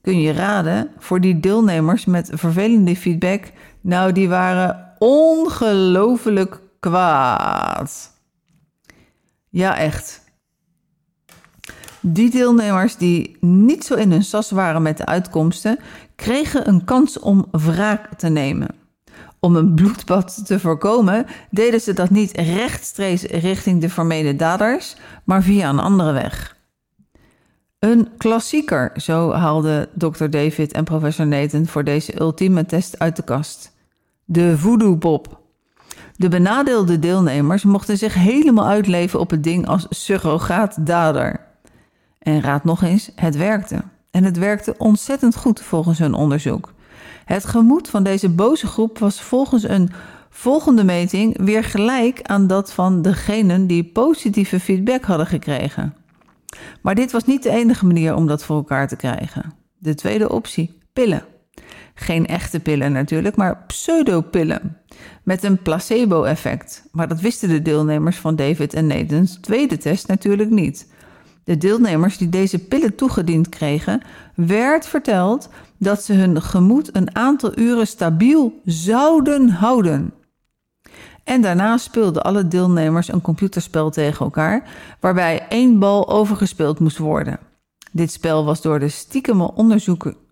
Kun 0.00 0.20
je 0.20 0.32
raden, 0.32 0.90
voor 0.98 1.20
die 1.20 1.40
deelnemers 1.40 2.04
met 2.04 2.30
vervelende 2.32 2.96
feedback, 2.96 3.52
nou 3.80 4.12
die 4.12 4.28
waren 4.28 4.94
ongelooflijk 4.98 6.60
kwaad. 6.80 8.12
Ja, 9.50 9.76
echt. 9.76 10.22
Die 12.00 12.30
deelnemers 12.30 12.96
die 12.96 13.36
niet 13.40 13.84
zo 13.84 13.94
in 13.94 14.10
hun 14.10 14.24
sas 14.24 14.50
waren 14.50 14.82
met 14.82 14.96
de 14.96 15.06
uitkomsten, 15.06 15.78
kregen 16.16 16.68
een 16.68 16.84
kans 16.84 17.18
om 17.18 17.46
wraak 17.50 18.14
te 18.14 18.28
nemen. 18.28 18.68
Om 19.40 19.56
een 19.56 19.74
bloedbad 19.74 20.46
te 20.46 20.60
voorkomen, 20.60 21.26
deden 21.50 21.80
ze 21.80 21.92
dat 21.92 22.10
niet 22.10 22.32
rechtstreeks 22.32 23.22
richting 23.22 23.80
de 23.80 23.88
vermeden 23.88 24.36
daders, 24.36 24.96
maar 25.24 25.42
via 25.42 25.68
een 25.68 25.78
andere 25.78 26.12
weg. 26.12 26.53
Een 27.84 28.08
klassieker, 28.16 28.92
zo 28.96 29.32
haalde 29.32 29.88
Dr. 29.94 30.26
David 30.28 30.72
en 30.72 30.84
professor 30.84 31.26
Nathan 31.26 31.66
voor 31.66 31.84
deze 31.84 32.20
ultieme 32.20 32.66
test 32.66 32.98
uit 32.98 33.16
de 33.16 33.22
kast. 33.22 33.72
De 34.24 34.58
voodoo 34.58 34.96
Bob. 34.96 35.40
De 36.16 36.28
benadeelde 36.28 36.98
deelnemers 36.98 37.64
mochten 37.64 37.98
zich 37.98 38.14
helemaal 38.14 38.66
uitleven 38.66 39.20
op 39.20 39.30
het 39.30 39.44
ding 39.44 39.66
als 39.66 39.86
surrogaat 39.90 40.86
dader. 40.86 41.40
En 42.18 42.40
raad 42.40 42.64
nog 42.64 42.82
eens, 42.82 43.10
het 43.14 43.36
werkte. 43.36 43.82
En 44.10 44.24
het 44.24 44.38
werkte 44.38 44.74
ontzettend 44.78 45.36
goed 45.36 45.60
volgens 45.60 45.98
hun 45.98 46.14
onderzoek. 46.14 46.72
Het 47.24 47.44
gemoed 47.44 47.88
van 47.88 48.02
deze 48.02 48.28
boze 48.28 48.66
groep 48.66 48.98
was 48.98 49.22
volgens 49.22 49.68
een 49.68 49.90
volgende 50.30 50.84
meting 50.84 51.44
weer 51.44 51.64
gelijk 51.64 52.22
aan 52.22 52.46
dat 52.46 52.72
van 52.72 53.02
degenen 53.02 53.66
die 53.66 53.84
positieve 53.84 54.60
feedback 54.60 55.04
hadden 55.04 55.26
gekregen. 55.26 55.94
Maar 56.82 56.94
dit 56.94 57.12
was 57.12 57.24
niet 57.24 57.42
de 57.42 57.50
enige 57.50 57.86
manier 57.86 58.14
om 58.14 58.26
dat 58.26 58.44
voor 58.44 58.56
elkaar 58.56 58.88
te 58.88 58.96
krijgen. 58.96 59.52
De 59.78 59.94
tweede 59.94 60.30
optie: 60.30 60.78
pillen. 60.92 61.24
Geen 61.94 62.26
echte 62.26 62.60
pillen 62.60 62.92
natuurlijk, 62.92 63.36
maar 63.36 63.64
pseudopillen. 63.66 64.76
Met 65.22 65.44
een 65.44 65.62
placebo-effect. 65.62 66.88
Maar 66.92 67.08
dat 67.08 67.20
wisten 67.20 67.48
de 67.48 67.62
deelnemers 67.62 68.16
van 68.16 68.36
David 68.36 68.74
en 68.74 68.86
Nathan's 68.86 69.38
tweede 69.40 69.76
test 69.76 70.06
natuurlijk 70.06 70.50
niet. 70.50 70.92
De 71.44 71.56
deelnemers 71.56 72.18
die 72.18 72.28
deze 72.28 72.58
pillen 72.58 72.94
toegediend 72.94 73.48
kregen, 73.48 74.02
werd 74.34 74.86
verteld 74.86 75.48
dat 75.78 76.02
ze 76.02 76.12
hun 76.12 76.42
gemoed 76.42 76.96
een 76.96 77.16
aantal 77.16 77.58
uren 77.58 77.86
stabiel 77.86 78.60
zouden 78.64 79.48
houden. 79.48 80.12
En 81.24 81.40
daarna 81.40 81.76
speelden 81.76 82.22
alle 82.22 82.48
deelnemers 82.48 83.12
een 83.12 83.20
computerspel 83.20 83.90
tegen 83.90 84.24
elkaar, 84.24 84.62
waarbij 85.00 85.46
één 85.48 85.78
bal 85.78 86.08
overgespeeld 86.08 86.78
moest 86.78 86.98
worden. 86.98 87.38
Dit 87.92 88.12
spel 88.12 88.44
was 88.44 88.62
door 88.62 88.78
de 88.78 88.88
stiekeme 88.88 89.50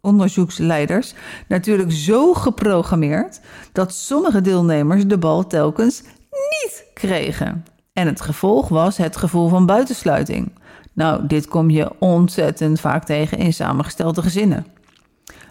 onderzoeksleiders 0.00 1.14
natuurlijk 1.48 1.92
zo 1.92 2.34
geprogrammeerd 2.34 3.40
dat 3.72 3.94
sommige 3.94 4.40
deelnemers 4.40 5.06
de 5.06 5.18
bal 5.18 5.46
telkens 5.46 6.02
niet 6.30 6.84
kregen. 6.94 7.64
En 7.92 8.06
het 8.06 8.20
gevolg 8.20 8.68
was 8.68 8.96
het 8.96 9.16
gevoel 9.16 9.48
van 9.48 9.66
buitensluiting. 9.66 10.52
Nou, 10.92 11.26
dit 11.26 11.48
kom 11.48 11.70
je 11.70 11.90
ontzettend 11.98 12.80
vaak 12.80 13.04
tegen 13.04 13.38
in 13.38 13.52
samengestelde 13.52 14.22
gezinnen. 14.22 14.66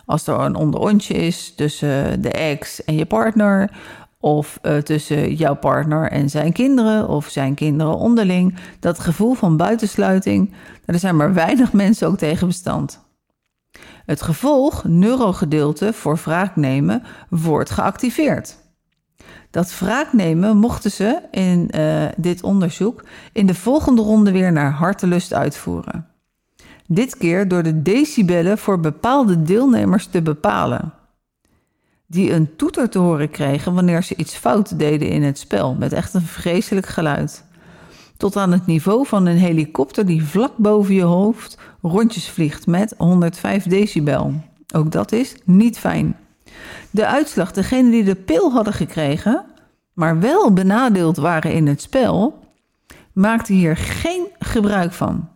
Als 0.06 0.28
er 0.28 0.40
een 0.40 0.56
onderontje 0.56 1.14
is 1.14 1.56
tussen 1.56 2.22
de 2.22 2.32
ex 2.32 2.84
en 2.84 2.96
je 2.96 3.06
partner, 3.06 3.72
of 4.22 4.60
uh, 4.62 4.78
tussen 4.78 5.34
jouw 5.34 5.56
partner 5.56 6.12
en 6.12 6.30
zijn 6.30 6.52
kinderen, 6.52 7.08
of 7.08 7.28
zijn 7.28 7.54
kinderen 7.54 7.98
onderling, 7.98 8.56
dat 8.80 9.00
gevoel 9.00 9.34
van 9.34 9.58
buitensluiting, 9.58 10.54
er 10.86 11.00
zijn 11.00 11.16
maar 11.16 11.34
weinig 11.34 11.74
mensen 11.84 12.08
ook 12.08 12.18
tegen 12.18 12.48
bestand. 12.48 13.00
Het 14.06 14.22
gevolg, 14.22 14.84
neurogedeelte 14.84 15.94
voor 15.94 16.20
wraak 16.24 16.56
nemen, 16.56 17.04
wordt 17.30 17.70
geactiveerd. 17.70 18.58
Dat 19.50 19.80
wraak 19.80 20.14
nemen 20.14 20.58
mochten 20.58 20.92
ze 20.92 21.22
in 21.32 21.70
uh, 21.76 22.06
dit 22.18 22.44
onderzoek 22.44 23.04
in 23.34 23.46
de 23.46 23.56
volgende 23.56 24.02
ronde 24.02 24.32
weer 24.32 24.52
naar 24.52 24.72
hartelust 24.72 25.34
uitvoeren. 25.34 26.08
Dit 26.88 27.18
keer 27.18 27.48
door 27.48 27.64
de 27.64 27.82
decibellen 27.82 28.58
voor 28.58 28.80
bepaalde 28.80 29.44
deelnemers 29.44 30.06
te 30.06 30.22
bepalen. 30.22 30.94
Die 32.12 32.32
een 32.32 32.56
toeter 32.56 32.90
te 32.90 33.00
horen 33.00 33.30
kregen 33.30 33.74
wanneer 33.74 34.04
ze 34.04 34.16
iets 34.16 34.36
fout 34.36 34.80
deden 34.80 35.10
in 35.10 35.24
het 35.24 35.38
spel, 35.38 35.76
met 35.76 35.94
echt 35.94 36.14
een 36.14 36.22
vreselijk 36.22 36.86
geluid. 36.86 37.44
Tot 38.18 38.36
aan 38.36 38.52
het 38.52 38.66
niveau 38.66 39.08
van 39.08 39.26
een 39.26 39.38
helikopter 39.38 40.06
die 40.06 40.24
vlak 40.24 40.52
boven 40.58 40.94
je 40.94 41.02
hoofd 41.02 41.58
rondjes 41.82 42.30
vliegt 42.30 42.68
met 42.68 42.94
105 42.98 43.64
decibel. 43.64 44.34
Ook 44.76 44.92
dat 44.92 45.12
is 45.12 45.36
niet 45.46 45.80
fijn. 45.80 46.18
De 46.90 47.06
uitslag, 47.06 47.52
degene 47.52 47.92
die 47.92 48.04
de 48.04 48.16
pil 48.16 48.52
hadden 48.52 48.74
gekregen, 48.74 49.46
maar 49.94 50.20
wel 50.20 50.54
benadeeld 50.54 51.18
waren 51.18 51.54
in 51.54 51.68
het 51.68 51.82
spel, 51.82 52.40
maakte 53.14 53.54
hier 53.54 53.78
geen 53.78 54.28
gebruik 54.40 54.94
van. 54.94 55.30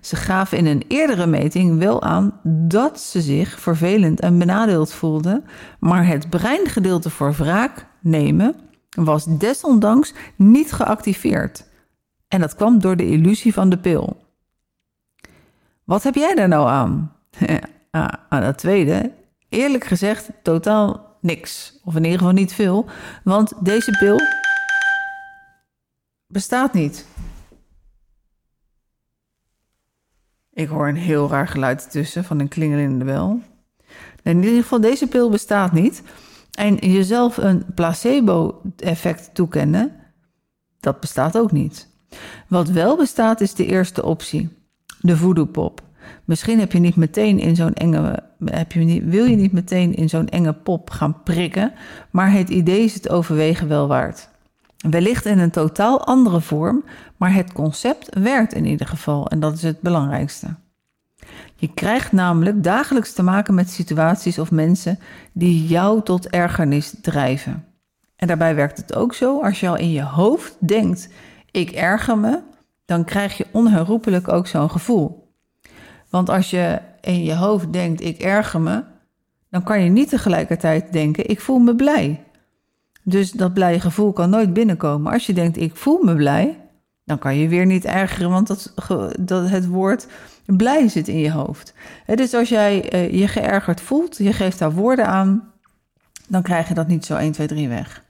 Ze 0.00 0.16
gaven 0.16 0.58
in 0.58 0.66
een 0.66 0.84
eerdere 0.88 1.26
meting 1.26 1.78
wel 1.78 2.02
aan 2.02 2.40
dat 2.42 3.00
ze 3.00 3.20
zich 3.20 3.60
vervelend 3.60 4.20
en 4.20 4.38
benadeeld 4.38 4.92
voelden, 4.92 5.44
maar 5.78 6.06
het 6.06 6.30
breingedeelte 6.30 7.10
voor 7.10 7.32
wraak 7.32 7.86
nemen 8.00 8.54
was 8.90 9.24
desondanks 9.24 10.14
niet 10.36 10.72
geactiveerd. 10.72 11.68
En 12.28 12.40
dat 12.40 12.54
kwam 12.54 12.78
door 12.78 12.96
de 12.96 13.06
illusie 13.06 13.52
van 13.52 13.68
de 13.68 13.78
pil. 13.78 14.16
Wat 15.84 16.02
heb 16.02 16.14
jij 16.14 16.34
daar 16.34 16.48
nou 16.48 16.68
aan? 16.68 17.12
aan 18.28 18.40
dat 18.40 18.58
tweede, 18.58 19.12
eerlijk 19.48 19.84
gezegd, 19.84 20.30
totaal 20.42 21.16
niks. 21.20 21.80
Of 21.84 21.96
in 21.96 22.04
ieder 22.04 22.18
geval 22.18 22.34
niet 22.34 22.52
veel. 22.52 22.86
Want 23.24 23.52
deze 23.60 23.96
pil 23.98 24.18
bestaat 26.26 26.72
niet. 26.72 27.06
Ik 30.60 30.68
hoor 30.68 30.88
een 30.88 30.96
heel 30.96 31.28
raar 31.28 31.48
geluid 31.48 31.90
tussen 31.90 32.24
van 32.24 32.40
een 32.40 32.48
klingelende 32.48 33.04
bel. 33.04 33.40
In 34.22 34.42
ieder 34.42 34.62
geval, 34.62 34.80
deze 34.80 35.06
pil 35.06 35.30
bestaat 35.30 35.72
niet. 35.72 36.02
En 36.50 36.74
jezelf 36.74 37.36
een 37.36 37.64
placebo-effect 37.74 39.30
toekennen, 39.34 39.92
dat 40.80 41.00
bestaat 41.00 41.38
ook 41.38 41.52
niet. 41.52 41.88
Wat 42.48 42.68
wel 42.68 42.96
bestaat 42.96 43.40
is 43.40 43.54
de 43.54 43.66
eerste 43.66 44.04
optie, 44.04 44.48
de 45.00 45.16
voodoo-pop. 45.16 45.82
Misschien 46.24 46.58
heb 46.58 46.72
je 46.72 46.78
niet 46.78 46.96
meteen 46.96 47.38
in 47.38 47.56
zo'n 47.56 47.74
enge, 47.74 48.22
heb 48.44 48.72
je 48.72 48.80
niet, 48.80 49.04
wil 49.04 49.24
je 49.24 49.36
niet 49.36 49.52
meteen 49.52 49.94
in 49.94 50.08
zo'n 50.08 50.28
enge 50.28 50.52
pop 50.52 50.90
gaan 50.90 51.22
prikken, 51.22 51.72
maar 52.10 52.32
het 52.32 52.48
idee 52.48 52.84
is 52.84 52.94
het 52.94 53.08
overwegen 53.08 53.68
wel 53.68 53.88
waard. 53.88 54.28
Wellicht 54.90 55.26
in 55.26 55.38
een 55.38 55.50
totaal 55.50 56.04
andere 56.04 56.40
vorm, 56.40 56.84
maar 57.20 57.34
het 57.34 57.52
concept 57.52 58.18
werkt 58.18 58.54
in 58.54 58.64
ieder 58.64 58.86
geval 58.86 59.28
en 59.28 59.40
dat 59.40 59.54
is 59.54 59.62
het 59.62 59.80
belangrijkste. 59.80 60.54
Je 61.54 61.74
krijgt 61.74 62.12
namelijk 62.12 62.62
dagelijks 62.62 63.12
te 63.12 63.22
maken 63.22 63.54
met 63.54 63.70
situaties 63.70 64.38
of 64.38 64.50
mensen 64.50 64.98
die 65.32 65.66
jou 65.66 66.02
tot 66.02 66.28
ergernis 66.28 66.94
drijven. 67.02 67.64
En 68.16 68.26
daarbij 68.26 68.54
werkt 68.54 68.76
het 68.76 68.94
ook 68.94 69.14
zo, 69.14 69.42
als 69.42 69.60
je 69.60 69.68
al 69.68 69.76
in 69.76 69.90
je 69.90 70.02
hoofd 70.02 70.56
denkt: 70.58 71.08
ik 71.50 71.70
erger 71.70 72.18
me, 72.18 72.40
dan 72.84 73.04
krijg 73.04 73.36
je 73.36 73.46
onherroepelijk 73.52 74.28
ook 74.28 74.46
zo'n 74.46 74.70
gevoel. 74.70 75.32
Want 76.08 76.28
als 76.28 76.50
je 76.50 76.78
in 77.00 77.24
je 77.24 77.34
hoofd 77.34 77.72
denkt: 77.72 78.00
ik 78.00 78.18
erger 78.18 78.60
me, 78.60 78.84
dan 79.50 79.62
kan 79.62 79.82
je 79.82 79.90
niet 79.90 80.08
tegelijkertijd 80.08 80.92
denken: 80.92 81.28
ik 81.28 81.40
voel 81.40 81.58
me 81.58 81.76
blij. 81.76 82.24
Dus 83.02 83.30
dat 83.30 83.54
blije 83.54 83.80
gevoel 83.80 84.12
kan 84.12 84.30
nooit 84.30 84.52
binnenkomen. 84.52 85.12
Als 85.12 85.26
je 85.26 85.32
denkt: 85.32 85.56
ik 85.56 85.76
voel 85.76 86.02
me 86.02 86.14
blij, 86.14 86.59
dan 87.10 87.18
kan 87.18 87.36
je 87.36 87.48
weer 87.48 87.66
niet 87.66 87.84
ergeren, 87.84 88.30
want 88.30 88.46
dat, 88.46 88.72
dat 89.20 89.48
het 89.48 89.66
woord 89.66 90.06
blij 90.46 90.88
zit 90.88 91.08
in 91.08 91.18
je 91.18 91.30
hoofd. 91.30 91.74
dus 92.06 92.34
als 92.34 92.48
jij 92.48 92.94
uh, 92.94 93.20
je 93.20 93.28
geërgerd 93.28 93.80
voelt, 93.80 94.16
je 94.16 94.32
geeft 94.32 94.58
daar 94.58 94.72
woorden 94.72 95.06
aan, 95.06 95.52
dan 96.28 96.42
krijg 96.42 96.68
je 96.68 96.74
dat 96.74 96.86
niet 96.86 97.04
zo 97.04 97.16
1, 97.16 97.32
2, 97.32 97.46
3 97.46 97.68
weg. 97.68 98.02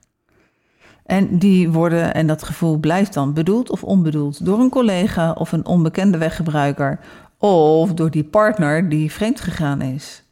En 1.06 1.38
die 1.38 1.70
woorden 1.70 2.14
en 2.14 2.26
dat 2.26 2.42
gevoel 2.42 2.76
blijft 2.76 3.14
dan 3.14 3.34
bedoeld 3.34 3.70
of 3.70 3.84
onbedoeld 3.84 4.44
door 4.44 4.60
een 4.60 4.70
collega 4.70 5.32
of 5.32 5.52
een 5.52 5.66
onbekende 5.66 6.18
weggebruiker 6.18 7.00
of 7.38 7.94
door 7.94 8.10
die 8.10 8.24
partner 8.24 8.88
die 8.88 9.12
vreemd 9.12 9.40
gegaan 9.40 9.80
is. 9.82 10.22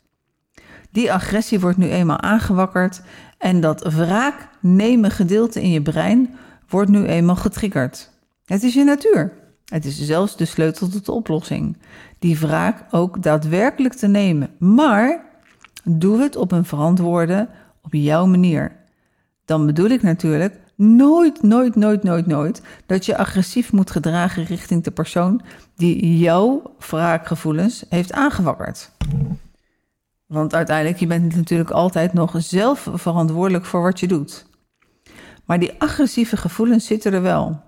Die 0.90 1.12
agressie 1.12 1.60
wordt 1.60 1.78
nu 1.78 1.90
eenmaal 1.90 2.20
aangewakkerd 2.20 3.02
en 3.38 3.60
dat 3.60 3.92
wraak 3.92 4.48
nemen 4.60 5.10
gedeelte 5.10 5.62
in 5.62 5.70
je 5.70 5.82
brein 5.82 6.36
wordt 6.68 6.90
nu 6.90 7.06
eenmaal 7.06 7.36
getriggerd. 7.36 8.10
Het 8.48 8.62
is 8.62 8.74
je 8.74 8.84
natuur. 8.84 9.32
Het 9.64 9.84
is 9.84 10.00
zelfs 10.00 10.36
de 10.36 10.44
sleutel 10.44 10.88
tot 10.88 11.06
de 11.06 11.12
oplossing. 11.12 11.76
Die 12.18 12.38
wraak 12.38 12.84
ook 12.90 13.22
daadwerkelijk 13.22 13.94
te 13.94 14.06
nemen. 14.06 14.50
Maar 14.58 15.24
doe 15.84 16.20
het 16.20 16.36
op 16.36 16.52
een 16.52 16.64
verantwoorde, 16.64 17.48
op 17.82 17.92
jouw 17.92 18.26
manier. 18.26 18.76
Dan 19.44 19.66
bedoel 19.66 19.88
ik 19.88 20.02
natuurlijk 20.02 20.58
nooit, 20.76 21.42
nooit, 21.42 21.76
nooit, 21.76 22.02
nooit, 22.02 22.26
nooit 22.26 22.62
dat 22.86 23.06
je 23.06 23.16
agressief 23.16 23.72
moet 23.72 23.90
gedragen 23.90 24.44
richting 24.44 24.84
de 24.84 24.90
persoon 24.90 25.40
die 25.76 26.18
jouw 26.18 26.62
wraakgevoelens 26.78 27.84
heeft 27.88 28.12
aangewakkerd. 28.12 28.90
Want 30.26 30.54
uiteindelijk, 30.54 30.98
je 30.98 31.06
bent 31.06 31.36
natuurlijk 31.36 31.70
altijd 31.70 32.12
nog 32.12 32.34
zelf 32.36 32.90
verantwoordelijk 32.92 33.64
voor 33.64 33.82
wat 33.82 34.00
je 34.00 34.08
doet. 34.08 34.46
Maar 35.44 35.58
die 35.58 35.80
agressieve 35.80 36.36
gevoelens 36.36 36.86
zitten 36.86 37.12
er 37.12 37.22
wel. 37.22 37.66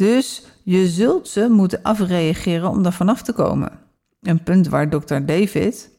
Dus 0.00 0.42
je 0.62 0.88
zult 0.88 1.28
ze 1.28 1.48
moeten 1.48 1.82
afreageren 1.82 2.70
om 2.70 2.84
er 2.84 2.92
vanaf 2.92 3.22
te 3.22 3.32
komen. 3.32 3.72
Een 4.20 4.42
punt 4.42 4.68
waar 4.68 4.88
Dr. 4.88 5.16
David 5.26 5.90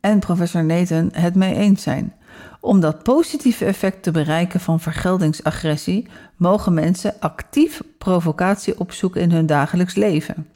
en 0.00 0.18
professor 0.18 0.64
Nathan 0.64 1.08
het 1.12 1.34
mee 1.34 1.54
eens 1.54 1.82
zijn. 1.82 2.14
Om 2.60 2.80
dat 2.80 3.02
positieve 3.02 3.64
effect 3.64 4.02
te 4.02 4.10
bereiken 4.10 4.60
van 4.60 4.80
vergeldingsagressie, 4.80 6.08
mogen 6.36 6.74
mensen 6.74 7.14
actief 7.20 7.82
provocatie 7.98 8.78
opzoeken 8.78 9.20
in 9.20 9.30
hun 9.30 9.46
dagelijks 9.46 9.94
leven. 9.94 10.48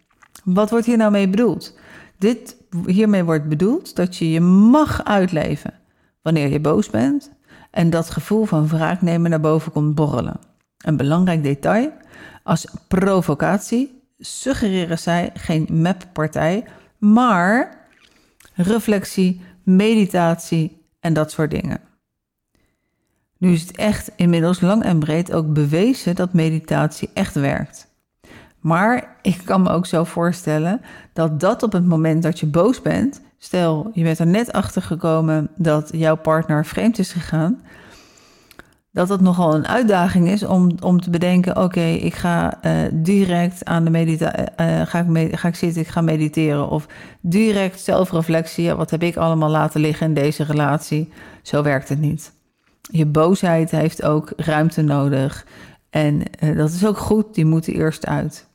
Wat 0.45 0.71
wordt 0.71 0.87
hier 0.87 0.97
nou 0.97 1.11
mee 1.11 1.29
bedoeld? 1.29 1.79
Dit, 2.19 2.57
hiermee 2.87 3.25
wordt 3.25 3.49
bedoeld 3.49 3.97
dat 3.97 4.17
je 4.17 4.31
je 4.31 4.41
mag 4.41 5.05
uitleven 5.05 5.75
wanneer 6.23 6.49
je 6.49 6.61
boos 6.61 6.91
bent 6.91 7.31
en 7.71 7.91
dat 7.91 8.11
gevoel 8.11 8.45
van 8.45 8.69
wraak 8.69 9.03
nemen 9.03 9.31
naar 9.31 9.41
boven 9.41 9.73
komt 9.73 9.95
borrelen. 9.95 10.46
Een 10.85 10.97
belangrijk 10.97 11.43
detail: 11.43 11.93
als 12.43 12.67
provocatie 12.89 14.03
suggereren 14.19 14.99
zij 14.99 15.31
geen 15.35 15.67
mappartij, 15.71 16.65
maar 16.99 17.89
reflectie, 18.55 19.41
meditatie 19.63 20.83
en 21.01 21.13
dat 21.13 21.31
soort 21.31 21.51
dingen. 21.51 21.81
Nu 23.39 23.53
is 23.53 23.61
het 23.61 23.77
echt 23.77 24.11
inmiddels 24.17 24.61
lang 24.61 24.83
en 24.83 24.99
breed 24.99 25.33
ook 25.33 25.53
bewezen 25.53 26.15
dat 26.15 26.33
meditatie 26.33 27.11
echt 27.15 27.35
werkt. 27.35 27.89
Maar 28.61 29.17
ik 29.23 29.41
kan 29.45 29.63
me 29.63 29.69
ook 29.69 29.87
zo 29.87 30.05
voorstellen 30.05 30.81
dat 31.13 31.41
dat 31.41 31.63
op 31.63 31.73
het 31.73 31.87
moment 31.87 32.23
dat 32.23 32.41
je 32.41 32.47
boos 32.47 32.83
bent, 32.83 33.21
stel 33.39 33.91
je 33.93 34.03
bent 34.03 34.19
er 34.19 34.27
net 34.27 34.53
achter 34.53 34.83
gekomen 34.83 35.49
dat 35.57 35.89
jouw 35.93 36.17
partner 36.17 36.67
vreemd 36.67 36.99
is 36.99 37.13
gegaan, 37.13 37.61
dat 38.97 39.09
het 39.09 39.21
nogal 39.21 39.55
een 39.55 39.67
uitdaging 39.67 40.29
is 40.29 40.43
om, 40.43 40.71
om 40.81 41.01
te 41.01 41.11
bedenken: 41.11 41.57
oké, 41.63 41.81
ik 41.81 42.15
ga 42.15 42.59
uh, 42.63 42.73
direct 42.93 43.65
aan 43.65 43.85
de 43.85 43.91
meditatie, 43.91 44.45
uh, 44.61 44.81
ga, 44.81 45.07
ik 45.15 45.39
ga 45.39 45.49
ik 45.49 45.55
zitten, 45.55 45.83
ik 45.83 45.89
ga 45.89 46.01
mediteren. 46.01 46.69
Of 46.69 46.87
direct 47.21 47.81
zelfreflectie, 47.81 48.75
wat 48.75 48.91
heb 48.91 49.03
ik 49.03 49.17
allemaal 49.17 49.51
laten 49.51 49.81
liggen 49.81 50.07
in 50.07 50.15
deze 50.15 50.45
relatie? 50.45 51.13
Zo 51.43 51.63
werkt 51.63 51.89
het 51.89 52.01
niet. 52.01 52.33
Je 52.81 53.07
boosheid 53.07 53.71
heeft 53.71 54.03
ook 54.03 54.33
ruimte 54.37 54.83
nodig. 54.83 55.47
En 55.91 56.23
dat 56.57 56.71
is 56.71 56.87
ook 56.87 56.99
goed, 56.99 57.35
die 57.35 57.45
moet 57.45 57.69
eerst 57.69 58.07
uit. 58.07 58.49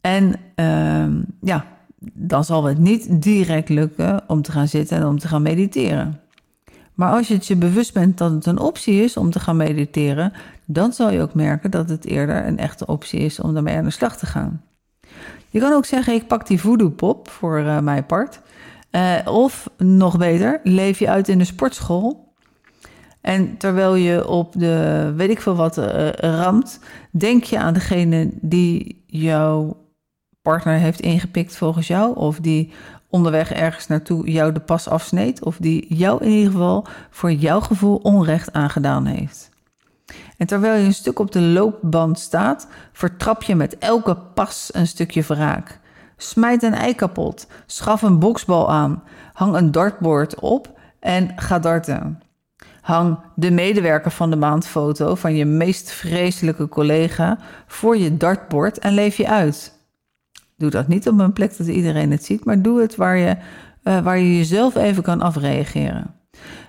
En 0.00 0.34
ehm, 0.54 1.22
ja, 1.40 1.64
dan 2.12 2.44
zal 2.44 2.64
het 2.64 2.78
niet 2.78 3.22
direct 3.22 3.68
lukken 3.68 4.22
om 4.26 4.42
te 4.42 4.52
gaan 4.52 4.68
zitten 4.68 4.96
en 4.96 5.06
om 5.06 5.18
te 5.18 5.28
gaan 5.28 5.42
mediteren. 5.42 6.20
Maar 6.98 7.12
als 7.12 7.28
je 7.28 7.34
het 7.34 7.46
je 7.46 7.56
bewust 7.56 7.92
bent 7.92 8.18
dat 8.18 8.30
het 8.30 8.46
een 8.46 8.58
optie 8.58 9.02
is 9.02 9.16
om 9.16 9.30
te 9.30 9.40
gaan 9.40 9.56
mediteren, 9.56 10.32
dan 10.64 10.92
zal 10.92 11.10
je 11.10 11.20
ook 11.20 11.34
merken 11.34 11.70
dat 11.70 11.88
het 11.88 12.04
eerder 12.04 12.46
een 12.46 12.58
echte 12.58 12.86
optie 12.86 13.20
is 13.20 13.40
om 13.40 13.54
daarmee 13.54 13.76
aan 13.76 13.84
de 13.84 13.90
slag 13.90 14.16
te 14.16 14.26
gaan. 14.26 14.62
Je 15.50 15.60
kan 15.60 15.72
ook 15.72 15.84
zeggen: 15.84 16.14
ik 16.14 16.26
pak 16.26 16.46
die 16.46 16.60
voodoo 16.60 16.90
pop 16.90 17.28
voor 17.28 17.60
uh, 17.60 17.78
mijn 17.78 18.06
part. 18.06 18.40
Uh, 18.90 19.16
of 19.24 19.70
nog 19.76 20.18
beter, 20.18 20.60
leef 20.62 20.98
je 20.98 21.08
uit 21.08 21.28
in 21.28 21.38
de 21.38 21.44
sportschool. 21.44 22.34
En 23.20 23.56
terwijl 23.56 23.94
je 23.94 24.28
op 24.28 24.52
de 24.52 25.12
weet 25.16 25.30
ik 25.30 25.40
veel 25.40 25.56
wat 25.56 25.78
uh, 25.78 26.10
ramt, 26.10 26.80
denk 27.10 27.44
je 27.44 27.58
aan 27.58 27.74
degene 27.74 28.30
die 28.40 29.04
jouw 29.06 29.86
partner 30.42 30.74
heeft 30.74 31.00
ingepikt 31.00 31.56
volgens 31.56 31.86
jou, 31.86 32.16
of 32.16 32.40
die 32.40 32.72
onderweg 33.10 33.52
ergens 33.52 33.86
naartoe 33.86 34.30
jou 34.30 34.52
de 34.52 34.60
pas 34.60 34.88
afsneed 34.88 35.44
of 35.44 35.56
die 35.56 35.94
jou 35.94 36.24
in 36.24 36.30
ieder 36.30 36.52
geval 36.52 36.86
voor 37.10 37.32
jouw 37.32 37.60
gevoel 37.60 37.96
onrecht 37.96 38.52
aangedaan 38.52 39.06
heeft. 39.06 39.50
En 40.36 40.46
terwijl 40.46 40.80
je 40.80 40.86
een 40.86 40.94
stuk 40.94 41.18
op 41.18 41.32
de 41.32 41.40
loopband 41.40 42.18
staat, 42.18 42.68
vertrap 42.92 43.42
je 43.42 43.54
met 43.54 43.78
elke 43.78 44.16
pas 44.34 44.70
een 44.72 44.86
stukje 44.86 45.22
wraak. 45.22 45.80
Smijt 46.16 46.62
een 46.62 46.74
ei 46.74 46.94
kapot, 46.94 47.46
schaf 47.66 48.02
een 48.02 48.18
boksbal 48.18 48.70
aan, 48.70 49.02
hang 49.32 49.56
een 49.56 49.70
dartboard 49.70 50.40
op 50.40 50.78
en 51.00 51.32
ga 51.36 51.58
darten. 51.58 52.22
Hang 52.80 53.18
de 53.34 53.50
medewerker 53.50 54.10
van 54.10 54.30
de 54.30 54.36
maand 54.36 54.66
foto 54.66 55.14
van 55.14 55.34
je 55.34 55.44
meest 55.44 55.90
vreselijke 55.90 56.68
collega 56.68 57.38
voor 57.66 57.96
je 57.96 58.16
dartboard 58.16 58.78
en 58.78 58.92
leef 58.92 59.16
je 59.16 59.28
uit. 59.28 59.77
Doe 60.58 60.70
dat 60.70 60.88
niet 60.88 61.08
op 61.08 61.18
een 61.18 61.32
plek 61.32 61.56
dat 61.56 61.66
iedereen 61.66 62.10
het 62.10 62.24
ziet, 62.24 62.44
maar 62.44 62.62
doe 62.62 62.80
het 62.80 62.96
waar 62.96 63.16
je, 63.16 63.36
uh, 63.84 64.00
waar 64.00 64.18
je 64.18 64.36
jezelf 64.36 64.74
even 64.74 65.02
kan 65.02 65.20
afreageren. 65.20 66.14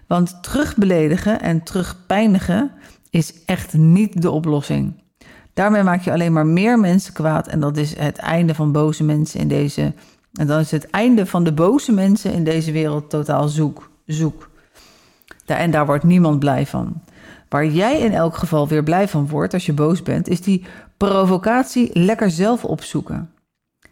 Want 0.07 0.43
terugbeledigen 0.43 1.41
en 1.41 1.63
terugpijnigen 1.63 2.71
is 3.09 3.43
echt 3.45 3.73
niet 3.73 4.21
de 4.21 4.31
oplossing. 4.31 5.03
Daarmee 5.53 5.83
maak 5.83 6.01
je 6.01 6.11
alleen 6.11 6.33
maar 6.33 6.45
meer 6.45 6.79
mensen 6.79 7.13
kwaad 7.13 7.47
en 7.47 7.59
dat 7.59 7.77
is 7.77 7.97
het 7.97 8.17
einde 8.17 8.55
van 8.55 8.71
boze 8.71 9.03
mensen 9.03 9.39
in 9.39 9.47
deze. 9.47 9.93
En 10.33 10.47
dan 10.47 10.59
is 10.59 10.71
het 10.71 10.89
einde 10.89 11.25
van 11.25 11.43
de 11.43 11.53
boze 11.53 11.91
mensen 11.91 12.33
in 12.33 12.43
deze 12.43 12.71
wereld 12.71 13.09
totaal 13.09 13.47
zoek. 13.47 13.89
zoek. 14.05 14.49
En 15.45 15.71
daar 15.71 15.85
wordt 15.85 16.03
niemand 16.03 16.39
blij 16.39 16.65
van. 16.65 17.01
Waar 17.49 17.65
jij 17.65 17.99
in 17.99 18.11
elk 18.11 18.35
geval 18.35 18.67
weer 18.67 18.83
blij 18.83 19.07
van 19.07 19.27
wordt 19.27 19.53
als 19.53 19.65
je 19.65 19.73
boos 19.73 20.03
bent, 20.03 20.27
is 20.27 20.41
die 20.41 20.65
provocatie 20.97 21.89
lekker 21.93 22.31
zelf 22.31 22.65
opzoeken. 22.65 23.29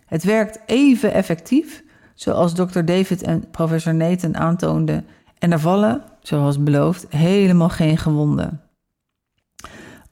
Het 0.07 0.23
werkt 0.23 0.59
even 0.65 1.13
effectief 1.13 1.83
zoals 2.13 2.53
Dr. 2.53 2.83
David 2.83 3.23
en 3.23 3.49
professor 3.49 3.95
Nathan 3.95 4.37
aantoonden. 4.37 5.05
En 5.37 5.51
er 5.51 5.59
vallen, 5.59 6.03
zoals 6.21 6.63
beloofd, 6.63 7.05
helemaal 7.09 7.69
geen 7.69 7.97
gewonden. 7.97 8.61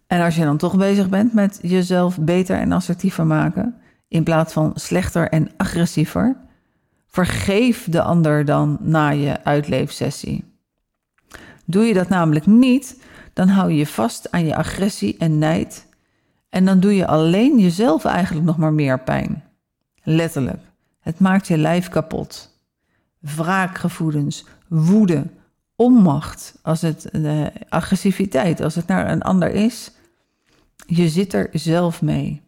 En 0.08 0.22
als 0.22 0.36
je 0.36 0.44
dan 0.44 0.58
toch 0.58 0.78
bezig 0.78 1.10
bent 1.10 1.34
met 1.34 1.60
jezelf 1.62 2.20
beter 2.20 2.58
en 2.58 2.72
assertiever 2.72 3.26
maken, 3.26 3.76
in 4.08 4.24
plaats 4.24 4.54
van 4.54 4.72
slechter 4.76 5.30
en 5.30 5.50
agressiever, 5.58 6.38
vergeef 7.08 7.90
de 7.90 8.02
ander 8.02 8.46
dan 8.46 8.78
na 8.82 9.10
je 9.10 9.44
uitleefsessie. 9.44 10.44
Doe 11.66 11.84
je 11.84 11.94
dat 11.94 12.10
namelijk 12.10 12.46
niet, 12.46 13.04
dan 13.34 13.48
hou 13.48 13.72
je 13.72 13.78
je 13.78 13.88
vast 13.88 14.32
aan 14.32 14.46
je 14.46 14.56
agressie 14.56 15.18
en 15.18 15.38
nijd 15.38 15.88
en 16.56 16.66
dan 16.66 16.80
doe 16.80 16.96
je 16.96 17.08
alleen 17.08 17.60
jezelf 17.60 18.06
eigenlijk 18.06 18.46
nog 18.46 18.58
maar 18.58 18.74
meer 18.74 19.00
pijn. 19.00 19.44
Letterlijk. 20.08 20.62
Het 21.00 21.20
maakt 21.20 21.48
je 21.48 21.58
lijf 21.58 21.90
kapot. 21.90 22.54
Wraakgevoelens, 23.20 24.46
woede, 24.68 25.28
onmacht, 25.76 26.60
als 26.62 26.82
het 26.82 27.10
de 27.12 27.52
agressiviteit, 27.70 28.62
als 28.62 28.76
het 28.76 28.88
naar 28.88 29.12
een 29.12 29.22
ander 29.22 29.50
is, 29.50 29.92
je 30.88 31.10
zit 31.10 31.34
er 31.34 31.50
zelf 31.52 32.02
mee. 32.02 32.42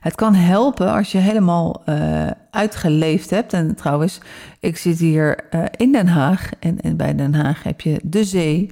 Het 0.00 0.14
kan 0.14 0.34
helpen 0.34 0.92
als 0.92 1.12
je 1.12 1.18
helemaal 1.18 1.82
uh, 1.88 2.26
uitgeleefd 2.50 3.30
hebt. 3.30 3.52
En 3.52 3.74
trouwens, 3.74 4.20
ik 4.60 4.76
zit 4.76 4.98
hier 4.98 5.44
uh, 5.50 5.64
in 5.76 5.92
Den 5.92 6.08
Haag. 6.08 6.50
En, 6.58 6.80
en, 6.80 6.96
bij 6.96 7.14
Den 7.14 7.34
Haag 7.34 7.62
heb 7.62 7.80
je 7.80 8.00
de 8.02 8.24
zee. 8.24 8.70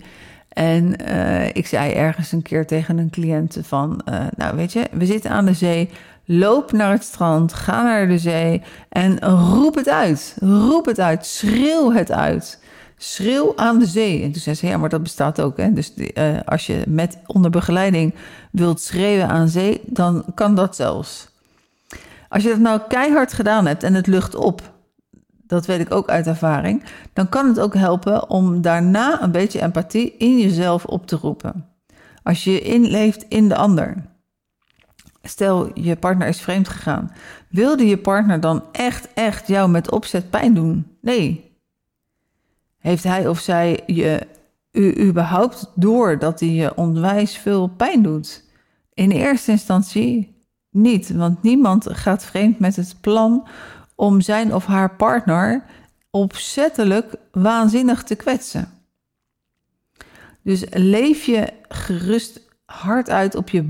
En 0.48 1.03
uh, 1.09 1.46
ik 1.48 1.66
zei 1.66 1.92
ergens 1.92 2.33
een 2.33 2.42
keer 2.42 2.66
tegen 2.66 2.98
een 2.98 3.11
cliënt 3.11 3.59
van... 3.62 4.03
nou 4.37 4.57
weet 4.57 4.72
je, 4.72 4.87
we 4.92 5.07
zitten 5.07 5.31
aan 5.31 5.44
de 5.44 5.55
zee. 5.55 5.90
Loop 6.26 6.72
naar 6.72 6.90
het 6.90 7.04
strand, 7.04 7.52
ga 7.52 7.82
naar 7.82 8.08
de 8.08 8.18
zee 8.18 8.62
en 8.88 9.20
roep 9.20 9.74
het 9.74 9.88
uit. 9.88 10.37
Roep 10.40 10.87
het 10.87 11.00
uit, 11.00 11.26
schreeuw 11.26 11.92
het 11.92 12.12
uit. 12.12 12.62
Schreeuw 12.96 13.52
aan 13.56 13.78
de 13.78 13.87
zee. 13.87 14.22
En 14.22 14.32
toen 14.32 14.40
zei 14.40 14.56
ze, 14.56 14.66
ja, 14.66 14.76
maar 14.76 14.88
dat 14.88 15.02
bestaat 15.02 15.40
ook. 15.40 15.56
Hè? 15.56 15.72
Dus 15.72 15.92
uh, 15.96 16.38
als 16.44 16.66
je 16.66 16.82
met 16.88 17.18
onder 17.26 17.50
begeleiding 17.50 18.14
wilt 18.50 18.80
schreeuwen 18.80 19.28
aan 19.28 19.48
zee, 19.48 19.80
dan 19.87 20.24
kan 20.34 20.54
dat 20.54 20.76
zelfs. 20.76 21.28
Als 22.28 22.42
je 22.42 22.48
dat 22.48 22.58
nou 22.58 22.80
keihard 22.88 23.32
gedaan 23.32 23.66
hebt 23.66 23.82
en 23.82 23.94
het 23.94 24.06
lucht 24.06 24.34
op, 24.34 24.72
dat 25.46 25.66
weet 25.66 25.80
ik 25.80 25.94
ook 25.94 26.08
uit 26.08 26.26
ervaring, 26.26 26.82
dan 27.12 27.28
kan 27.28 27.48
het 27.48 27.60
ook 27.60 27.74
helpen 27.74 28.30
om 28.30 28.60
daarna 28.60 29.22
een 29.22 29.30
beetje 29.30 29.62
empathie 29.62 30.16
in 30.16 30.38
jezelf 30.38 30.84
op 30.84 31.06
te 31.06 31.16
roepen. 31.16 31.68
Als 32.22 32.44
je 32.44 32.60
inleeft 32.60 33.24
in 33.28 33.48
de 33.48 33.56
ander. 33.56 34.13
Stel, 35.24 35.78
je 35.80 35.96
partner 35.96 36.28
is 36.28 36.40
vreemd 36.40 36.68
gegaan. 36.68 37.12
Wilde 37.48 37.87
je 37.87 37.98
partner 37.98 38.40
dan 38.40 38.64
echt, 38.72 39.08
echt 39.14 39.46
jou 39.46 39.70
met 39.70 39.90
opzet 39.90 40.30
pijn 40.30 40.54
doen? 40.54 40.96
Nee, 41.00 41.52
heeft 42.78 43.04
hij 43.04 43.28
of 43.28 43.38
zij 43.38 43.80
je 43.87 44.26
überhaupt 44.98 45.70
door 45.74 46.18
dat 46.18 46.40
hij 46.40 46.48
je 46.48 46.76
onwijs 46.76 47.37
veel 47.37 47.66
pijn 47.68 48.02
doet? 48.02 48.44
In 48.94 49.10
eerste 49.10 49.50
instantie 49.50 50.34
niet, 50.70 51.10
want 51.10 51.42
niemand 51.42 51.87
gaat 51.90 52.24
vreemd 52.24 52.58
met 52.58 52.76
het 52.76 52.96
plan 53.00 53.48
om 53.94 54.20
zijn 54.20 54.54
of 54.54 54.66
haar 54.66 54.96
partner 54.96 55.64
opzettelijk 56.10 57.14
waanzinnig 57.32 58.02
te 58.02 58.14
kwetsen. 58.14 58.68
Dus 60.42 60.64
leef 60.70 61.24
je 61.24 61.52
gerust 61.68 62.40
hard 62.64 63.10
uit 63.10 63.34
op 63.34 63.48
je 63.48 63.62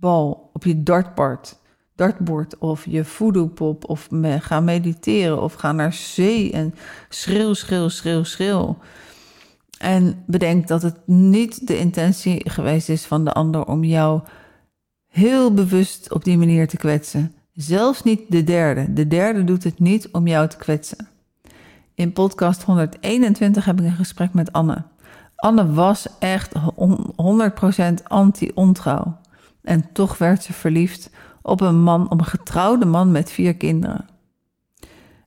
boksbal, 0.00 0.50
op 0.52 0.64
je 0.64 0.82
dartbord 0.82 1.58
dartbord 2.00 2.58
of 2.58 2.84
je 2.86 3.04
voodoo-pop 3.04 3.88
of 3.88 4.08
ga 4.38 4.60
mediteren 4.60 5.42
of 5.42 5.54
ga 5.54 5.72
naar 5.72 5.92
zee 5.92 6.52
en 6.52 6.74
schreeuw, 7.08 7.54
schreeuw, 7.54 7.88
schreeuw, 7.88 8.24
schreeuw. 8.24 8.78
En 9.78 10.22
bedenk 10.26 10.68
dat 10.68 10.82
het 10.82 11.06
niet 11.06 11.66
de 11.66 11.78
intentie 11.78 12.50
geweest 12.50 12.88
is 12.88 13.04
van 13.04 13.24
de 13.24 13.32
ander 13.32 13.66
om 13.66 13.84
jou 13.84 14.20
heel 15.06 15.54
bewust 15.54 16.12
op 16.12 16.24
die 16.24 16.38
manier 16.38 16.68
te 16.68 16.76
kwetsen. 16.76 17.34
Zelfs 17.52 18.02
niet 18.02 18.20
de 18.28 18.44
derde. 18.44 18.92
De 18.92 19.06
derde 19.06 19.44
doet 19.44 19.64
het 19.64 19.78
niet 19.78 20.08
om 20.12 20.26
jou 20.26 20.48
te 20.48 20.56
kwetsen. 20.56 21.08
In 21.94 22.12
podcast 22.12 22.62
121 22.62 23.64
heb 23.64 23.80
ik 23.80 23.86
een 23.86 23.92
gesprek 23.92 24.32
met 24.32 24.52
Anne. 24.52 24.82
Anne 25.36 25.72
was 25.72 26.06
echt 26.18 26.52
100% 26.58 28.02
anti-ontrouw. 28.06 29.18
En 29.62 29.92
toch 29.92 30.18
werd 30.18 30.42
ze 30.42 30.52
verliefd 30.52 31.10
op 31.42 31.60
een 31.60 31.82
man, 31.82 32.10
op 32.10 32.20
een 32.20 32.26
getrouwde 32.26 32.84
man 32.84 33.10
met 33.10 33.30
vier 33.30 33.56
kinderen. 33.56 34.08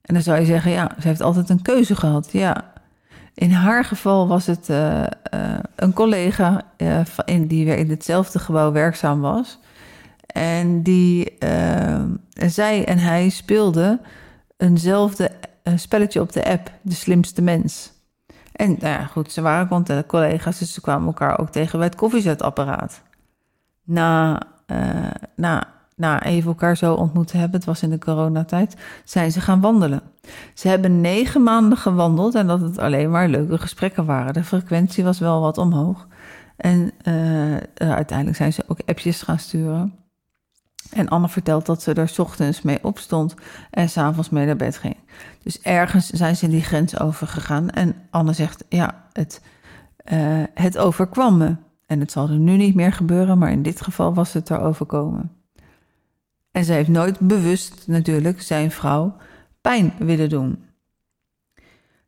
En 0.02 0.14
dan 0.14 0.24
zou 0.24 0.40
je 0.40 0.46
zeggen, 0.46 0.72
ja, 0.72 0.92
ze 1.00 1.08
heeft 1.08 1.22
altijd 1.22 1.50
een 1.50 1.62
keuze 1.62 1.96
gehad. 1.96 2.32
Ja, 2.32 2.74
in 3.34 3.52
haar 3.52 3.86
geval 3.86 4.28
was 4.28 4.46
het 4.46 4.70
uh, 4.70 5.00
uh, 5.00 5.08
een 5.76 5.94
collega 5.94 6.62
in, 7.26 7.48
die 7.48 7.66
weer 7.66 7.78
in 7.78 7.90
hetzelfde 7.90 8.40
gebouw 8.40 8.72
werkzaam 8.72 9.22
was. 9.22 9.60
En 10.26 10.84
die, 10.84 11.38
zij 12.34 12.86
en 12.86 12.98
hij 12.98 13.30
speelden 13.30 14.02
eenzelfde 14.58 15.32
spelletje 15.76 16.22
op 16.22 16.32
de 16.32 16.46
app, 16.46 16.72
De 16.82 16.94
Slimste 16.94 17.42
Mens. 17.42 17.92
En 18.52 18.70
nou 18.80 18.94
ja, 18.94 19.06
goed, 19.06 19.32
ze 19.32 19.42
waren 19.42 20.06
collega's, 20.08 20.60
dus 20.60 20.74
ze 20.74 20.82
kwamen 20.82 21.08
elkaar 21.08 21.40
ook 21.40 21.50
tegen 21.50 21.80
bij 21.80 21.88
het 21.88 21.98
koffiezetapparaat. 21.98 23.02
Na, 23.84 24.42
na 25.36 25.74
na 25.96 26.24
even 26.24 26.48
elkaar 26.48 26.78
zo 26.78 26.94
ontmoet 26.94 27.28
te 27.28 27.38
hebben, 27.38 27.56
het 27.56 27.66
was 27.68 27.84
in 27.84 27.90
de 27.90 27.98
coronatijd, 27.98 28.76
zijn 29.04 29.32
ze 29.32 29.42
gaan 29.42 29.62
wandelen. 29.62 30.02
Ze 30.54 30.68
hebben 30.68 31.02
negen 31.02 31.44
maanden 31.44 31.78
gewandeld 31.78 32.36
en 32.36 32.48
dat 32.48 32.62
het 32.62 32.78
alleen 32.78 33.12
maar 33.12 33.28
leuke 33.28 33.58
gesprekken 33.58 34.06
waren. 34.06 34.34
De 34.34 34.44
frequentie 34.44 35.04
was 35.04 35.20
wel 35.20 35.42
wat 35.42 35.58
omhoog. 35.58 36.08
En 36.58 36.92
uh, 37.08 37.58
uiteindelijk 37.78 38.38
zijn 38.38 38.54
ze 38.54 38.64
ook 38.68 38.80
appjes 38.86 39.22
gaan 39.22 39.40
sturen. 39.40 39.94
En 40.92 41.10
Anne 41.10 41.30
vertelt 41.30 41.66
dat 41.66 41.82
ze 41.82 41.94
er 41.94 42.14
ochtends 42.18 42.62
mee 42.62 42.84
opstond 42.84 43.36
en 43.70 43.90
s'avonds 43.90 44.30
mee 44.30 44.46
naar 44.46 44.56
bed 44.56 44.78
ging. 44.78 44.98
Dus 45.44 45.62
ergens 45.62 46.10
zijn 46.10 46.36
ze 46.36 46.48
die 46.48 46.62
grens 46.62 47.00
overgegaan. 47.00 47.70
En 47.70 47.96
Anne 48.10 48.34
zegt, 48.34 48.64
ja, 48.70 49.04
het, 49.14 49.42
het 50.54 50.78
overkwam 50.78 51.38
me. 51.38 51.56
En 51.94 52.00
het 52.00 52.12
zal 52.12 52.30
er 52.30 52.38
nu 52.38 52.58
niet 52.58 52.76
meer 52.76 52.94
gebeuren, 52.94 53.38
maar 53.38 53.52
in 53.52 53.62
dit 53.62 53.82
geval 53.82 54.14
was 54.14 54.34
het 54.34 54.50
er 54.50 54.60
overkomen. 54.60 55.32
En 56.52 56.66
zij 56.66 56.76
heeft 56.76 56.90
nooit 56.90 57.20
bewust 57.20 57.88
natuurlijk 57.88 58.42
zijn 58.42 58.72
vrouw 58.72 59.16
pijn 59.62 59.94
willen 59.98 60.30
doen. 60.30 60.64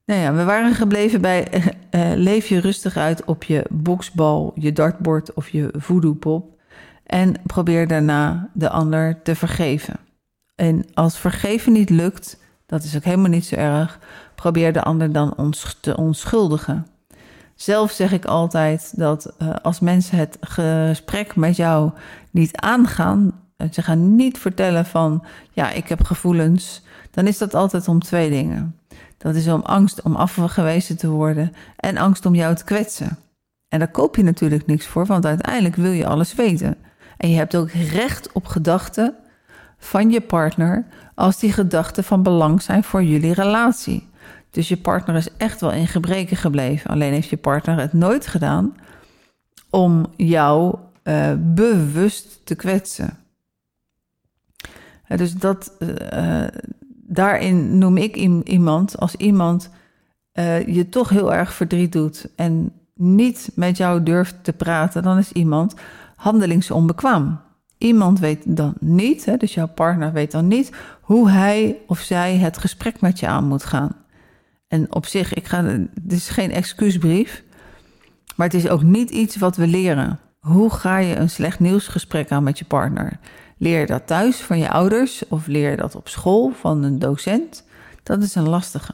Nou 0.06 0.19
ja, 0.19 0.34
we 0.34 0.43
waren 0.43 0.74
gebleven 0.74 1.21
bij 1.21 1.48
uh, 1.91 2.12
leef 2.15 2.48
je 2.48 2.60
rustig 2.60 2.98
uit 2.98 3.26
op 3.26 3.43
je 3.43 3.65
boksbal, 3.69 4.52
je 4.56 4.74
dartbord 4.74 5.34
of 5.34 5.50
je 5.50 5.74
voodoo-pop. 5.78 6.60
En 7.04 7.34
probeer 7.43 7.88
daarna 7.88 8.50
de 8.54 8.69
ander 8.69 9.21
te 9.21 9.36
vergeven. 9.36 9.95
En 10.56 10.86
als 10.93 11.17
vergeven 11.17 11.74
niet 11.74 11.89
lukt, 11.89 12.39
dat 12.65 12.84
is 12.84 12.95
ook 12.95 13.04
helemaal 13.04 13.30
niet 13.30 13.45
zo 13.45 13.56
erg, 13.56 14.00
probeer 14.36 14.74
de 14.74 14.84
ander 14.84 15.12
dan 15.12 15.38
ons 15.38 15.78
te 15.82 15.98
onschuldigen. 15.98 16.88
Zelf 17.56 17.91
zeg 17.91 18.12
ik 18.12 18.26
altijd 18.26 18.94
dat 18.96 19.34
uh, 19.41 19.50
als 19.62 19.80
mensen 19.80 20.18
het 20.18 20.38
gesprek 20.41 21.36
met 21.36 21.56
jou 21.56 21.91
niet 22.32 22.58
aangaan, 22.58 23.32
ze 23.72 23.82
gaan 23.82 24.15
niet 24.15 24.38
vertellen 24.38 24.86
van, 24.86 25.24
ja, 25.52 25.72
ik 25.72 25.88
heb 25.88 26.04
gevoelens. 26.04 26.84
Dan 27.12 27.28
is 27.28 27.38
dat 27.38 27.54
altijd 27.54 27.88
om 27.88 28.00
twee 28.00 28.30
dingen. 28.30 28.80
Dat 29.18 29.36
is 29.36 29.48
om 29.48 29.62
angst 29.62 30.02
om 30.02 30.15
afgewezen 30.15 30.98
te 30.98 31.10
worden 31.10 31.54
en 31.76 31.98
angst 31.98 32.26
om 32.26 32.36
jou 32.36 32.56
te 32.56 32.63
kwetsen. 32.63 33.18
En 33.70 33.80
daar 33.80 33.91
koop 33.91 34.15
je 34.15 34.24
natuurlijk 34.24 34.65
niks 34.65 34.88
voor, 34.88 35.06
want 35.06 35.26
uiteindelijk 35.26 35.76
wil 35.76 35.91
je 35.91 36.08
alles 36.08 36.36
weten. 36.36 36.78
En 37.18 37.30
je 37.30 37.36
hebt 37.36 37.56
ook 37.56 37.70
recht 37.72 38.32
op 38.32 38.46
gedachten 38.46 39.13
van 39.78 40.10
je 40.10 40.22
partner 40.22 40.86
als 41.15 41.39
die 41.39 41.52
gedachten 41.52 42.04
van 42.04 42.24
belang 42.24 42.62
zijn 42.62 42.84
voor 42.84 43.04
jullie 43.04 43.34
relatie. 43.34 44.08
Dus 44.56 44.68
je 44.68 44.78
partner 44.78 45.15
is 45.15 45.30
echt 45.38 45.62
wel 45.62 45.72
in 45.72 45.88
gebreken 45.88 46.38
gebleven. 46.38 46.89
Alleen 46.89 47.13
heeft 47.13 47.30
je 47.30 47.38
partner 47.38 47.80
het 47.80 47.94
nooit 47.94 48.28
gedaan 48.28 48.76
om 49.70 50.06
jou 50.15 50.76
uh, 51.04 51.34
bewust 51.38 52.46
te 52.46 52.56
kwetsen 52.56 53.18
dus 55.08 55.34
dat, 55.34 55.72
uh, 55.80 56.44
daarin 57.08 57.78
noem 57.78 57.98
ik 57.98 58.15
iemand 58.46 59.00
als 59.00 59.15
iemand 59.15 59.70
je 60.65 60.88
toch 60.89 61.10
heel 61.10 61.34
erg 61.34 61.54
verdriet 61.54 61.91
doet 61.91 62.28
en 62.36 62.72
niet 62.94 63.52
met 63.56 63.78
jou 63.78 64.04
durft 64.04 64.36
te 64.41 64.54
praten, 64.54 65.04
dan 65.04 65.18
is 65.18 65.32
iemand 65.32 65.74
handelingsonbekwaam. 66.15 67.41
Iemand 67.78 68.20
weet 68.20 68.41
dan 68.58 68.74
niet, 68.80 69.26
hè, 69.26 69.38
dus 69.38 69.54
jouw 69.54 69.68
partner 69.68 70.13
weet 70.13 70.32
dan 70.32 70.48
niet 70.48 70.72
hoe 71.02 71.30
hij 71.30 71.78
of 71.88 72.00
zij 72.00 72.38
het 72.38 72.58
gesprek 72.58 73.02
met 73.02 73.20
je 73.20 73.28
aan 73.28 73.48
moet 73.48 73.63
gaan. 73.63 73.96
En 74.76 74.94
op 74.94 75.06
zich, 75.06 75.34
ik 75.34 75.46
ga, 75.46 75.64
het 75.64 76.12
is 76.12 76.30
geen 76.30 76.52
excuusbrief, 76.52 77.44
maar 78.36 78.48
het 78.48 78.56
is 78.56 78.70
ook 78.70 78.84
niet 78.84 79.10
iets 79.10 79.36
wat 79.36 79.56
we 79.56 79.68
leren. 79.68 80.20
Hoe 80.40 80.70
ga 80.70 80.98
je 80.98 81.16
een 81.16 81.30
slecht 81.30 81.60
nieuwsgesprek 81.60 82.32
aan 82.32 82.44
met 82.44 82.60
je 82.60 82.66
partner? 82.66 83.20
Leer 83.58 83.80
je 83.80 83.86
dat 83.86 84.08
thuis 84.08 84.38
van 84.42 84.60
je 84.60 84.70
ouders 84.70 85.28
of 85.28 85.48
leer 85.48 85.70
je 85.70 85.78
dat 85.78 85.96
op 85.96 86.08
school 86.08 86.52
van 86.52 86.84
een 86.84 87.00
docent? 87.00 87.64
Dat 88.04 88.24
is 88.24 88.36
een 88.36 88.50
lastige. 88.50 88.94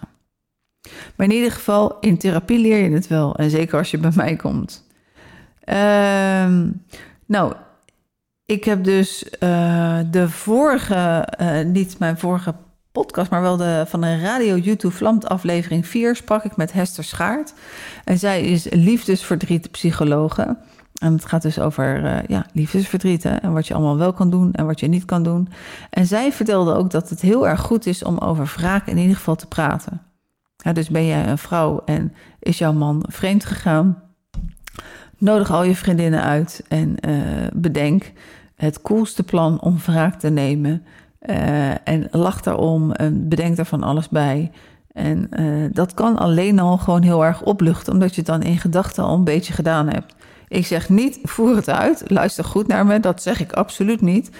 Maar 1.15 1.28
in 1.28 1.34
ieder 1.34 1.52
geval, 1.52 2.00
in 2.00 2.17
therapie 2.17 2.60
leer 2.60 2.84
je 2.84 2.96
het 2.96 3.08
wel. 3.08 3.36
En 3.36 3.50
zeker 3.50 3.78
als 3.78 3.91
je 3.91 3.98
bij 3.98 4.12
mij 4.15 4.36
komt. 4.36 4.88
Ehm, 5.63 6.70
nou, 7.26 7.54
ik 8.46 8.63
heb 8.63 8.84
dus 8.84 9.24
uh, 9.39 10.00
de 10.12 10.30
vorige, 10.30 11.28
uh, 11.41 11.62
niet 11.65 12.00
mijn 12.00 12.17
vorige 12.17 12.56
podcast, 12.91 13.32
maar 13.32 13.41
wel 13.41 13.58
de, 13.58 13.84
van 13.88 14.01
de 14.01 14.19
Radio 14.19 14.58
YouTube 14.58 14.93
Vlamt 14.93 15.30
aflevering 15.30 15.88
4 15.88 16.15
sprak 16.15 16.43
ik 16.43 16.56
met 16.56 16.73
Hester 16.73 17.04
Schaart. 17.04 17.54
En 18.04 18.19
zij 18.19 18.41
is 18.41 18.67
liefdesverdriet 18.69 19.71
psychologe. 19.71 20.58
En 21.01 21.13
het 21.13 21.25
gaat 21.25 21.41
dus 21.41 21.60
over 21.60 22.04
uh, 22.04 22.17
ja, 22.27 22.45
liefdesverdriet 22.54 23.25
en 23.25 23.54
wat 23.54 23.67
je 23.67 23.73
allemaal 23.73 23.97
wel 23.97 24.13
kan 24.13 24.30
doen 24.30 24.54
en 24.54 24.65
wat 24.65 24.80
je 24.80 24.88
niet 24.88 25.06
kan 25.06 25.23
doen. 25.23 25.49
En 25.89 26.06
zij 26.06 26.32
vertelde 26.32 26.73
ook 26.73 26.91
dat 26.91 27.10
het 27.10 27.21
heel 27.21 27.47
erg 27.47 27.62
goed 27.62 27.86
is 27.86 28.04
om 28.04 28.17
over 28.17 28.54
wraak 28.58 28.88
in 28.88 28.97
ieder 28.97 29.15
geval 29.15 29.36
te 29.36 29.47
praten. 29.47 30.01
Dus 30.73 30.89
ben 30.89 31.06
jij 31.06 31.27
een 31.27 31.38
vrouw 31.38 31.82
en 31.86 32.13
is 32.39 32.58
jouw 32.58 32.73
man 32.73 33.06
vreemd 33.08 33.45
gegaan? 33.45 34.04
Nodig 35.17 35.51
al 35.51 35.63
je 35.63 35.75
vriendinnen 35.75 36.21
uit 36.23 36.63
en 36.67 36.95
uh, 37.08 37.47
bedenk 37.54 38.12
het 38.56 38.82
coolste 38.82 39.23
plan 39.23 39.62
om 39.62 39.77
wraak 39.86 40.19
te 40.19 40.30
nemen. 40.30 40.86
Uh, 41.29 41.88
en 41.88 42.07
lach 42.12 42.41
daarom 42.41 42.91
en 42.91 43.27
bedenk 43.29 43.57
er 43.57 43.65
van 43.65 43.84
alles 43.84 44.10
bij. 44.10 44.51
En 44.91 45.29
uh, 45.39 45.69
dat 45.73 45.93
kan 45.93 46.17
alleen 46.17 46.60
al 46.60 46.77
gewoon 46.77 47.01
heel 47.01 47.25
erg 47.25 47.41
opluchten, 47.41 47.93
omdat 47.93 48.10
je 48.10 48.21
het 48.21 48.29
dan 48.29 48.41
in 48.41 48.57
gedachten 48.57 49.03
al 49.03 49.15
een 49.15 49.23
beetje 49.23 49.53
gedaan 49.53 49.89
hebt. 49.89 50.15
Ik 50.47 50.65
zeg 50.65 50.89
niet, 50.89 51.19
voer 51.23 51.55
het 51.55 51.69
uit, 51.69 52.03
luister 52.07 52.43
goed 52.43 52.67
naar 52.67 52.86
me, 52.86 52.99
dat 52.99 53.21
zeg 53.21 53.39
ik 53.39 53.51
absoluut 53.51 54.01
niet. 54.01 54.31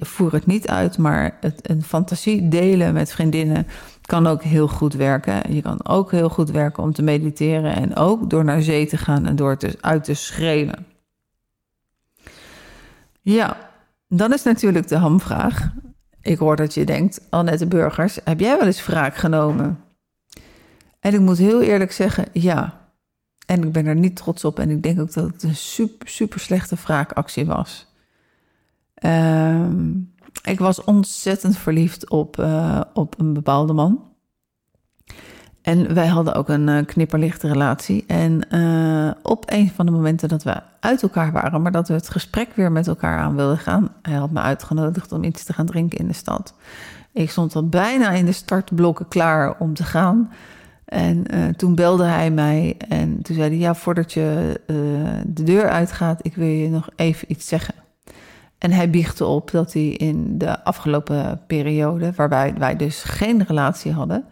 Voer 0.00 0.32
het 0.32 0.46
niet 0.46 0.68
uit, 0.68 0.98
maar 0.98 1.36
het, 1.40 1.68
een 1.70 1.82
fantasie 1.82 2.48
delen 2.48 2.92
met 2.92 3.12
vriendinnen 3.12 3.66
kan 4.02 4.26
ook 4.26 4.42
heel 4.42 4.68
goed 4.68 4.94
werken. 4.94 5.54
Je 5.54 5.62
kan 5.62 5.86
ook 5.86 6.10
heel 6.10 6.28
goed 6.28 6.50
werken 6.50 6.82
om 6.82 6.92
te 6.92 7.02
mediteren 7.02 7.74
en 7.74 7.96
ook 7.96 8.30
door 8.30 8.44
naar 8.44 8.62
zee 8.62 8.86
te 8.86 8.96
gaan 8.96 9.26
en 9.26 9.36
door 9.36 9.56
te, 9.56 9.78
uit 9.80 10.04
te 10.04 10.14
schreeuwen. 10.14 10.86
Ja, 13.20 13.56
dan 14.08 14.32
is 14.32 14.42
natuurlijk 14.42 14.88
de 14.88 14.96
hamvraag. 14.96 15.70
Ik 16.22 16.38
hoor 16.38 16.56
dat 16.56 16.74
je 16.74 16.84
denkt, 16.84 17.20
Annette 17.30 17.66
Burgers, 17.66 18.18
heb 18.24 18.40
jij 18.40 18.58
wel 18.58 18.66
eens 18.66 18.86
wraak 18.86 19.16
genomen? 19.16 19.84
En 21.00 21.14
ik 21.14 21.20
moet 21.20 21.38
heel 21.38 21.60
eerlijk 21.60 21.92
zeggen, 21.92 22.26
ja. 22.32 22.88
En 23.46 23.62
ik 23.62 23.72
ben 23.72 23.86
er 23.86 23.96
niet 23.96 24.16
trots 24.16 24.44
op 24.44 24.58
en 24.58 24.70
ik 24.70 24.82
denk 24.82 25.00
ook 25.00 25.12
dat 25.12 25.24
het 25.24 25.42
een 25.42 25.56
super, 25.56 26.08
super 26.08 26.40
slechte 26.40 26.76
wraakactie 26.84 27.46
was. 27.46 27.86
Um, 29.04 30.14
ik 30.42 30.58
was 30.58 30.84
ontzettend 30.84 31.56
verliefd 31.56 32.10
op, 32.10 32.36
uh, 32.38 32.80
op 32.94 33.18
een 33.18 33.32
bepaalde 33.32 33.72
man. 33.72 34.09
En 35.62 35.94
wij 35.94 36.06
hadden 36.06 36.34
ook 36.34 36.48
een 36.48 36.68
uh, 36.68 36.84
knipperlichte 36.86 37.48
relatie. 37.48 38.04
En 38.06 38.46
uh, 38.50 39.10
op 39.22 39.44
een 39.46 39.70
van 39.70 39.86
de 39.86 39.92
momenten 39.92 40.28
dat 40.28 40.42
we 40.42 40.60
uit 40.80 41.02
elkaar 41.02 41.32
waren, 41.32 41.62
maar 41.62 41.72
dat 41.72 41.88
we 41.88 41.94
het 41.94 42.08
gesprek 42.08 42.48
weer 42.54 42.72
met 42.72 42.86
elkaar 42.86 43.18
aan 43.18 43.36
wilden 43.36 43.58
gaan, 43.58 43.88
hij 44.02 44.14
had 44.14 44.30
me 44.30 44.40
uitgenodigd 44.40 45.12
om 45.12 45.24
iets 45.24 45.44
te 45.44 45.52
gaan 45.52 45.66
drinken 45.66 45.98
in 45.98 46.06
de 46.06 46.12
stad. 46.12 46.54
Ik 47.12 47.30
stond 47.30 47.54
al 47.54 47.68
bijna 47.68 48.10
in 48.10 48.24
de 48.24 48.32
startblokken 48.32 49.08
klaar 49.08 49.58
om 49.58 49.74
te 49.74 49.84
gaan. 49.84 50.32
En 50.84 51.24
uh, 51.34 51.48
toen 51.48 51.74
belde 51.74 52.04
hij 52.04 52.30
mij 52.30 52.76
en 52.88 53.22
toen 53.22 53.36
zei 53.36 53.48
hij: 53.48 53.58
Ja, 53.58 53.74
voordat 53.74 54.12
je 54.12 54.60
de 55.26 55.42
deur 55.42 55.68
uitgaat, 55.68 56.26
ik 56.26 56.34
wil 56.34 56.46
je 56.46 56.68
nog 56.68 56.88
even 56.96 57.30
iets 57.30 57.48
zeggen. 57.48 57.74
En 58.58 58.72
hij 58.72 58.90
biechtte 58.90 59.24
op 59.24 59.50
dat 59.50 59.72
hij 59.72 59.88
in 59.88 60.38
de 60.38 60.64
afgelopen 60.64 61.40
periode, 61.46 62.12
waarbij 62.16 62.54
wij 62.58 62.76
dus 62.76 63.02
geen 63.02 63.44
relatie 63.46 63.92
hadden, 63.92 64.24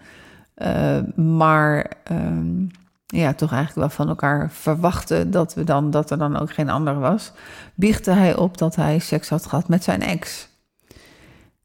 maar 1.14 1.90
um, 2.10 2.70
ja, 3.06 3.34
toch 3.34 3.52
eigenlijk 3.52 3.80
wel 3.80 3.96
van 3.96 4.08
elkaar 4.08 4.50
verwachten 4.50 5.30
dat, 5.30 5.54
we 5.54 5.64
dan, 5.64 5.90
dat 5.90 6.10
er 6.10 6.18
dan 6.18 6.36
ook 6.36 6.52
geen 6.52 6.70
ander 6.70 6.98
was, 6.98 7.32
biechtte 7.74 8.10
hij 8.10 8.36
op 8.36 8.58
dat 8.58 8.76
hij 8.76 8.98
seks 8.98 9.28
had 9.28 9.46
gehad 9.46 9.68
met 9.68 9.84
zijn 9.84 10.02
ex. 10.02 10.48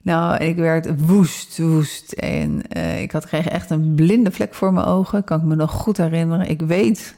Nou, 0.04 0.38
ik 0.38 0.56
werd 0.56 1.06
woest, 1.06 1.58
woest. 1.58 2.12
En 2.12 2.62
uh, 2.78 3.02
ik 3.02 3.12
had, 3.12 3.26
kreeg 3.26 3.48
echt 3.48 3.70
een 3.70 3.96
blinde 3.96 4.32
vlek 4.32 4.54
voor 4.54 4.74
mijn 4.74 4.86
ogen. 4.86 5.24
Kan 5.24 5.40
ik 5.40 5.46
me 5.46 5.56
nog 5.56 5.72
goed 5.72 5.98
herinneren. 5.98 6.50
Ik 6.50 6.62
weet 6.62 7.16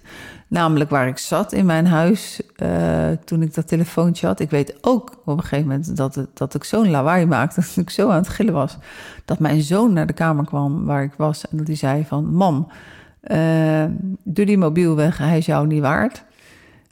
namelijk 0.48 0.90
waar 0.90 1.08
ik 1.08 1.18
zat 1.18 1.54
in 1.54 1.66
mijn 1.66 1.88
huis 1.88 2.42
uh, 2.64 3.10
toen 3.26 3.42
ik 3.42 3.54
dat 3.54 3.68
telefoontje 3.68 4.28
had. 4.28 4.40
Ik 4.40 4.50
weet 4.50 4.78
ook 4.82 5.22
op 5.26 5.38
een 5.38 5.42
gegeven 5.42 5.68
moment 5.68 5.98
dat, 5.98 6.16
het, 6.16 6.38
dat 6.38 6.54
ik 6.54 6.64
zo'n 6.64 6.90
lawaai 6.90 7.26
maakte, 7.26 7.62
dat 7.76 7.78
ik 7.78 7.90
zo 7.90 8.10
aan 8.10 8.18
het 8.18 8.30
gillen 8.30 8.54
was, 8.54 8.78
dat 9.26 9.40
mijn 9.40 9.62
zoon 9.62 9.94
naar 9.94 10.08
de 10.08 10.14
kamer 10.14 10.46
kwam 10.46 10.86
waar 10.86 11.04
ik 11.04 11.14
was 11.18 11.48
en 11.48 11.58
dat 11.58 11.68
hij 11.68 11.76
zei 11.76 12.06
van, 12.06 12.34
mam, 12.34 12.68
uh, 13.24 13.84
doe 14.24 14.46
die 14.46 14.58
mobiel 14.58 14.96
weg, 14.96 15.18
hij 15.18 15.38
is 15.38 15.46
jou 15.46 15.68
niet 15.68 15.82
waard. 15.82 16.24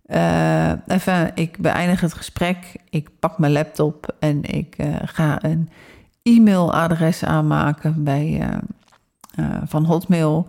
Uh, 0.07 0.71
even, 0.87 1.31
ik 1.35 1.57
beëindig 1.57 2.01
het 2.01 2.13
gesprek, 2.13 2.75
ik 2.89 3.09
pak 3.19 3.37
mijn 3.37 3.51
laptop 3.51 4.15
en 4.19 4.43
ik 4.43 4.75
ga 5.05 5.43
een 5.43 5.69
e-mailadres 6.23 7.23
aanmaken 7.23 8.03
bij, 8.03 8.49
van 9.65 9.85
Hotmail... 9.85 10.47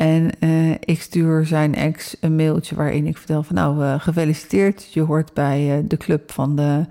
En 0.00 0.30
uh, 0.40 0.70
ik 0.70 1.02
stuur 1.02 1.46
zijn 1.46 1.74
ex 1.74 2.16
een 2.20 2.36
mailtje 2.36 2.74
waarin 2.74 3.06
ik 3.06 3.16
vertel 3.16 3.42
van 3.42 3.54
nou, 3.54 3.82
uh, 3.82 3.94
gefeliciteerd. 3.98 4.92
Je 4.92 5.00
hoort 5.00 5.34
bij 5.34 5.78
uh, 5.78 5.84
de 5.88 5.96
club 5.96 6.32
van 6.32 6.56
de, 6.56 6.84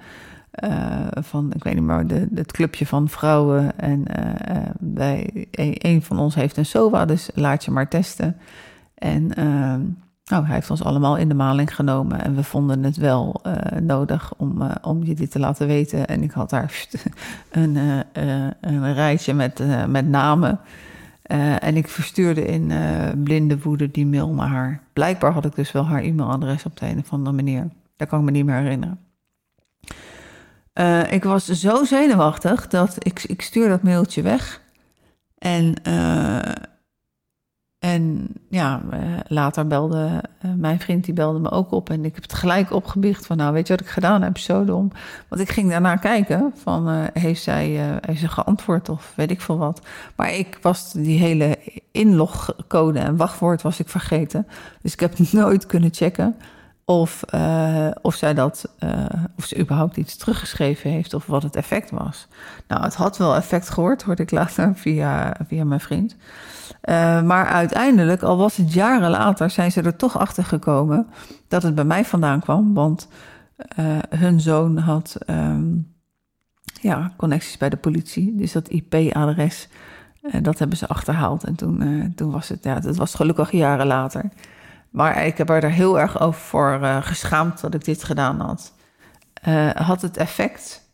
van, 1.22 1.52
ik 1.56 1.64
weet 1.64 1.74
niet 1.74 1.84
meer, 1.84 2.08
de, 2.08 2.28
het 2.36 2.52
clubje 2.52 2.86
van 2.86 3.10
vrouwen. 3.10 3.80
En 3.80 4.04
een, 5.52 5.76
een, 5.86 6.02
van 6.02 6.20
ons 6.20 6.36
heeft 6.36 6.58
een 6.58 6.66
SOA, 6.66 7.06
dus 7.06 7.30
laat 7.34 7.66
je 7.66 7.72
maar 7.72 7.90
testen. 7.90 8.36
En 8.96 9.34
ehm, 9.36 9.82
nou, 10.26 10.46
hij 10.46 10.56
heeft 10.56 10.70
ons 10.70 10.84
allemaal 10.84 11.18
in 11.18 11.28
de 11.28 11.36
maling 11.36 11.76
genomen 11.76 12.24
en 12.24 12.36
we 12.36 12.44
vonden 12.44 12.84
het 12.84 12.98
wel 12.98 13.42
nodig 13.82 14.34
om, 14.38 14.62
om 14.82 15.04
je 15.04 15.16
dit 15.16 15.32
te 15.32 15.40
laten 15.40 15.68
weten. 15.68 16.08
En 16.08 16.24
ik 16.24 16.32
had 16.32 16.50
daar 16.50 16.88
een, 17.52 17.76
een 18.62 18.94
rijtje 18.94 19.34
met, 19.34 19.64
met 19.88 20.08
namen. 20.08 20.60
Uh, 21.32 21.64
en 21.64 21.76
ik 21.78 21.88
verstuurde 21.88 22.46
in 22.46 22.70
uh, 22.70 23.10
blinde 23.24 23.60
woede 23.60 23.92
die 23.92 24.06
mail 24.06 24.30
naar 24.30 24.48
haar. 24.48 24.84
Blijkbaar 24.94 25.32
had 25.32 25.46
ik 25.46 25.56
dus 25.56 25.72
wel 25.72 25.88
haar 25.88 26.02
e-mailadres 26.02 26.66
op 26.66 26.78
de 26.78 26.86
een 26.86 27.00
of 27.00 27.12
andere 27.12 27.36
manier. 27.36 27.68
Dat 27.96 28.08
kan 28.08 28.20
ik 28.20 28.26
me 28.26 28.32
niet 28.32 28.46
meer 28.46 28.56
herinneren. 28.56 29.00
Uh, 30.74 31.12
ik 31.12 31.24
was 31.24 31.46
zo 31.46 31.84
zenuwachtig 31.84 32.68
dat 32.68 32.96
ik, 33.00 33.24
ik 33.24 33.42
stuur 33.42 33.70
dat 33.70 33.84
mailtje 33.84 34.22
weg. 34.22 34.62
En 35.38 35.74
en 37.80 38.28
ja, 38.50 38.82
eh, 38.92 39.00
later 39.28 39.68
belde 39.68 40.24
uh, 40.46 40.52
mijn 40.58 40.80
vriend, 40.80 41.06
die 41.06 41.14
belde 41.14 41.40
me 41.40 41.52
ook 41.52 41.72
op. 41.72 41.90
En 41.90 42.06
ik 42.06 42.14
heb 42.14 42.24
het 42.24 42.34
gelijk 42.34 42.72
opgebiecht 42.72 43.26
van, 43.26 43.38
nou, 43.38 43.54
weet 43.54 43.68
je 43.68 43.74
wat 43.74 43.86
ik 43.86 43.92
gedaan 43.92 44.22
heb? 44.22 44.38
Zo 44.38 44.66
dom. 44.66 44.92
Want 45.28 45.42
ik 45.42 45.50
ging 45.50 45.70
daarna 45.70 45.96
kijken 45.96 46.52
van, 46.56 46.90
uh, 46.90 47.04
heeft, 47.14 47.44
zij, 47.44 47.66
heeft 48.06 48.20
ze 48.20 48.28
geantwoord 48.28 48.90
of 48.90 49.14
weet 49.16 49.32
ik 49.32 49.42
veel 49.42 49.58
wat. 49.58 49.82
Maar 50.16 50.34
ik 50.34 50.58
was 50.62 50.92
die 50.92 51.20
hele 51.20 51.58
inlogcode 51.92 53.00
en 53.00 53.18
wachtwoord 53.18 53.62
was 53.62 53.80
ik 53.80 53.90
vergeten. 53.90 54.48
Dus 54.82 54.94
ik 54.94 55.00
heb 55.00 55.18
nooit 55.32 55.66
kunnen 55.66 55.94
checken 55.94 56.36
of, 56.90 57.24
of 58.02 58.16
zij 58.16 58.34
dat, 58.34 58.74
of 59.38 59.46
ze 59.46 59.60
überhaupt 59.60 59.98
iets 59.98 60.18
teruggeschreven 60.18 60.90
heeft 60.90 61.14
of 61.14 61.26
wat 61.26 61.44
het 61.44 61.56
effect 61.56 61.90
was. 61.92 62.28
Nou, 62.68 62.84
het 62.84 62.96
had 62.96 63.18
wel 63.18 63.36
effect 63.36 63.70
gehoord, 63.70 64.04
hoorde 64.04 64.24
ik 64.24 64.32
later 64.32 64.76
via, 64.76 65.36
via 65.48 65.64
mijn 65.64 65.80
vriend. 65.80 66.16
Uh, 66.84 67.22
maar 67.22 67.46
uiteindelijk, 67.46 68.22
al 68.22 68.38
was 68.38 68.58
het 68.58 68.74
jaren 68.74 69.10
later, 69.10 69.50
zijn 69.50 69.72
ze 69.72 69.82
er 69.82 69.96
toch 69.96 70.18
achter 70.18 70.44
gekomen 70.44 71.08
dat 71.48 71.64
het 71.64 71.76
bij 71.76 71.84
mij 71.84 72.06
vandaan 72.06 72.40
kwam. 72.40 72.74
Want 72.74 73.08
hun 74.10 74.42
zoon 74.42 74.78
had 74.78 75.18
um, 75.28 75.94
ja, 76.82 77.12
connecties 77.18 77.58
bij 77.58 77.70
de 77.70 77.78
politie. 77.78 78.36
Dus 78.36 78.52
dat 78.52 78.70
IP-adres, 78.70 79.68
dat 80.42 80.60
hebben 80.60 80.78
ze 80.78 80.88
achterhaald. 80.88 81.44
En 81.44 81.56
toen, 81.56 82.14
toen 82.16 82.32
was 82.32 82.50
het, 82.50 82.64
ja, 82.64 82.80
dat 82.80 82.96
was 82.96 83.16
gelukkig 83.16 83.52
jaren 83.52 83.88
later. 83.88 84.30
Maar 84.90 85.26
ik 85.26 85.38
heb 85.38 85.50
er 85.50 85.72
heel 85.72 86.00
erg 86.00 86.20
over 86.20 86.42
voor 86.42 86.80
geschaamd 87.02 87.62
dat 87.62 87.74
ik 87.74 87.84
dit 87.86 88.04
gedaan 88.04 88.40
had. 88.40 88.74
had 89.76 90.02
het 90.02 90.18
effect? 90.18 90.88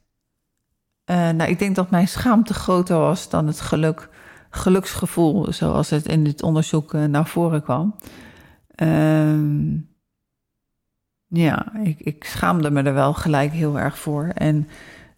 nou, 1.05 1.43
ik 1.43 1.59
denk 1.59 1.75
dat 1.75 1.89
mijn 1.89 2.07
schaamte 2.07 2.53
groter 2.53 2.97
was 2.97 3.29
dan 3.29 3.47
het 3.47 3.61
geluk 3.61 4.09
geluksgevoel, 4.55 5.53
zoals 5.53 5.89
het 5.89 6.07
in 6.07 6.23
dit 6.23 6.43
onderzoek 6.43 6.93
eh, 6.93 7.03
naar 7.03 7.27
voren 7.27 7.63
kwam. 7.63 7.95
Um, 8.75 9.89
ja, 11.27 11.73
ik, 11.83 11.99
ik 11.99 12.23
schaamde 12.23 12.71
me 12.71 12.83
er 12.83 12.93
wel 12.93 13.13
gelijk 13.13 13.51
heel 13.51 13.79
erg 13.79 13.99
voor. 13.99 14.27
En 14.27 14.67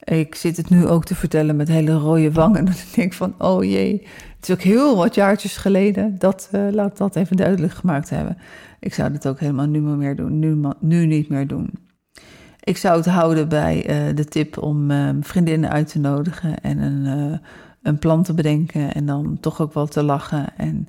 ik 0.04 0.36
zit 0.36 0.58
het 0.58 0.70
nu 0.70 0.88
ook 0.88 1.06
te 1.06 1.16
vertellen 1.16 1.56
met 1.56 1.68
hele 1.68 1.94
rode 1.94 2.32
wangen. 2.32 2.66
Dat 2.72 2.76
ik 2.76 2.94
denk 2.96 3.14
van, 3.14 3.34
oh 3.38 3.64
jee, 3.64 4.08
het 4.36 4.50
is 4.50 4.56
ook 4.56 4.62
heel 4.62 4.96
wat 4.96 5.16
jaartjes 5.16 5.58
geleden. 5.58 6.16
Dat, 6.18 6.50
uh, 6.52 6.68
laat 6.72 6.98
dat 6.98 7.16
even 7.16 7.38
duidelijk 7.38 7.74
gemaakt 7.74 8.10
hebben. 8.10 8.38
Ik 8.80 8.94
zou 8.94 9.12
dit 9.12 9.28
ook 9.28 9.40
helemaal 9.40 9.68
nu 9.68 9.80
meer 9.80 10.16
doen, 10.16 10.40
nu, 10.40 10.72
nu 10.80 11.06
niet 11.06 11.30
meer 11.30 11.48
doen. 11.48 11.70
Ik 12.60 12.78
zou 12.78 12.98
het 12.98 13.06
houden 13.06 13.50
bij 13.50 13.86
eh, 13.86 14.16
de 14.16 14.26
tip 14.26 14.58
om 14.58 14.92
uh, 14.92 15.10
vriendinnen 15.22 15.70
uit 15.70 15.88
te 15.88 16.00
nodigen 16.00 16.62
en 16.62 16.78
een, 16.78 17.40
een 17.82 18.00
plan 18.00 18.24
te 18.24 18.34
bedenken 18.34 18.94
en 18.94 19.06
dan 19.06 19.38
toch 19.40 19.62
ook 19.62 19.74
wel 19.74 19.88
te 19.88 20.04
lachen 20.04 20.58
en, 20.58 20.88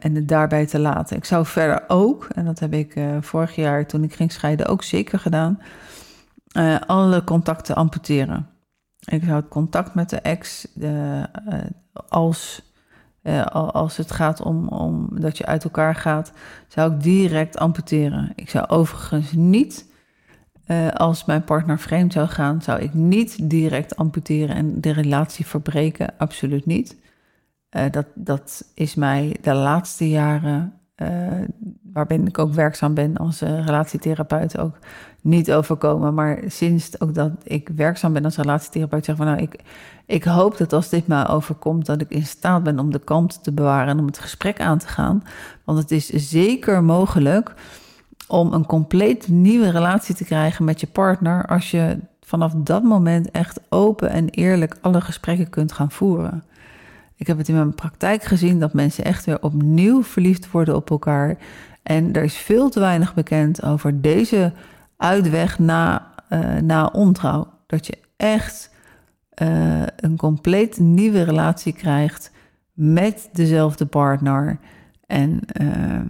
en 0.00 0.14
het 0.14 0.28
daarbij 0.28 0.66
te 0.66 0.78
laten. 0.78 1.16
Ik 1.16 1.24
zou 1.24 1.46
verder 1.46 1.84
ook, 1.88 2.28
en 2.34 2.44
dat 2.44 2.58
heb 2.58 2.72
ik 2.72 2.94
vorig 3.20 3.54
jaar 3.54 3.86
toen 3.86 4.04
ik 4.04 4.14
ging 4.14 4.32
scheiden 4.32 4.66
ook 4.66 4.82
zeker 4.82 5.18
gedaan, 5.18 5.58
alle 6.86 7.24
contacten 7.24 7.74
amputeren. 7.74 8.48
Ik 9.04 9.22
zou 9.24 9.36
het 9.36 9.48
contact 9.48 9.94
met 9.94 10.10
de 10.10 10.20
ex, 10.20 10.68
als 12.08 12.62
uh, 13.22 13.46
als 13.46 13.96
het 13.96 14.10
gaat 14.10 14.40
om, 14.40 14.68
om 14.68 15.20
dat 15.20 15.38
je 15.38 15.46
uit 15.46 15.64
elkaar 15.64 15.94
gaat, 15.94 16.32
zou 16.68 16.92
ik 16.94 17.02
direct 17.02 17.58
amputeren. 17.58 18.32
Ik 18.34 18.50
zou 18.50 18.68
overigens 18.68 19.32
niet, 19.32 19.92
uh, 20.66 20.88
als 20.88 21.24
mijn 21.24 21.44
partner 21.44 21.78
vreemd 21.78 22.12
zou 22.12 22.28
gaan, 22.28 22.62
zou 22.62 22.80
ik 22.80 22.94
niet 22.94 23.50
direct 23.50 23.96
amputeren 23.96 24.56
en 24.56 24.80
de 24.80 24.90
relatie 24.90 25.46
verbreken. 25.46 26.14
Absoluut 26.18 26.66
niet. 26.66 26.96
Uh, 27.76 27.82
dat, 27.90 28.06
dat 28.14 28.64
is 28.74 28.94
mij 28.94 29.36
de 29.40 29.54
laatste 29.54 30.08
jaren, 30.08 30.72
waarbij 31.92 32.16
ik 32.16 32.38
ook 32.38 32.52
werkzaam 32.52 32.94
ben 32.94 33.16
als 33.16 33.40
relatietherapeut, 33.40 34.58
ook 34.58 34.78
niet 35.20 35.52
overkomen. 35.52 36.14
Maar 36.14 36.38
sinds 36.46 37.00
ook 37.00 37.14
dat 37.14 37.30
ik 37.42 37.68
werkzaam 37.76 38.12
ben 38.12 38.24
als 38.24 38.36
relatietherapeut, 38.36 39.04
zeg 39.04 39.16
van 39.16 39.26
nou, 39.26 39.38
ik, 39.38 39.60
ik 40.06 40.24
hoop 40.24 40.56
dat 40.56 40.72
als 40.72 40.88
dit 40.88 41.06
mij 41.06 41.28
overkomt, 41.28 41.86
dat 41.86 42.00
ik 42.00 42.10
in 42.10 42.26
staat 42.26 42.62
ben 42.62 42.78
om 42.78 42.92
de 42.92 42.98
kant 42.98 43.42
te 43.42 43.52
bewaren 43.52 43.88
en 43.88 43.98
om 43.98 44.06
het 44.06 44.18
gesprek 44.18 44.60
aan 44.60 44.78
te 44.78 44.88
gaan. 44.88 45.22
Want 45.64 45.78
het 45.78 45.90
is 45.90 46.06
zeker 46.06 46.84
mogelijk 46.84 47.54
om 48.28 48.52
een 48.52 48.66
compleet 48.66 49.28
nieuwe 49.28 49.70
relatie 49.70 50.14
te 50.14 50.24
krijgen 50.24 50.64
met 50.64 50.80
je 50.80 50.86
partner 50.86 51.46
als 51.46 51.70
je 51.70 51.98
vanaf 52.20 52.52
dat 52.56 52.82
moment 52.82 53.30
echt 53.30 53.60
open 53.68 54.10
en 54.10 54.28
eerlijk 54.28 54.76
alle 54.80 55.00
gesprekken 55.00 55.50
kunt 55.50 55.72
gaan 55.72 55.90
voeren. 55.90 56.42
Ik 57.16 57.26
heb 57.26 57.38
het 57.38 57.48
in 57.48 57.54
mijn 57.54 57.74
praktijk 57.74 58.22
gezien 58.22 58.60
dat 58.60 58.72
mensen 58.72 59.04
echt 59.04 59.24
weer 59.24 59.42
opnieuw 59.42 60.02
verliefd 60.02 60.50
worden 60.50 60.76
op 60.76 60.90
elkaar. 60.90 61.36
En 61.82 62.12
er 62.12 62.22
is 62.22 62.36
veel 62.36 62.68
te 62.68 62.80
weinig 62.80 63.14
bekend 63.14 63.62
over 63.62 64.00
deze 64.00 64.52
uitweg 64.98 65.58
na, 65.58 66.12
uh, 66.30 66.56
na 66.56 66.86
ontrouw. 66.86 67.46
Dat 67.66 67.86
je 67.86 67.98
echt 68.16 68.70
uh, 69.42 69.82
een 69.96 70.16
compleet 70.16 70.78
nieuwe 70.78 71.22
relatie 71.22 71.72
krijgt 71.72 72.30
met 72.72 73.28
dezelfde 73.32 73.86
partner. 73.86 74.58
En 75.06 75.40
uh, 75.60 76.00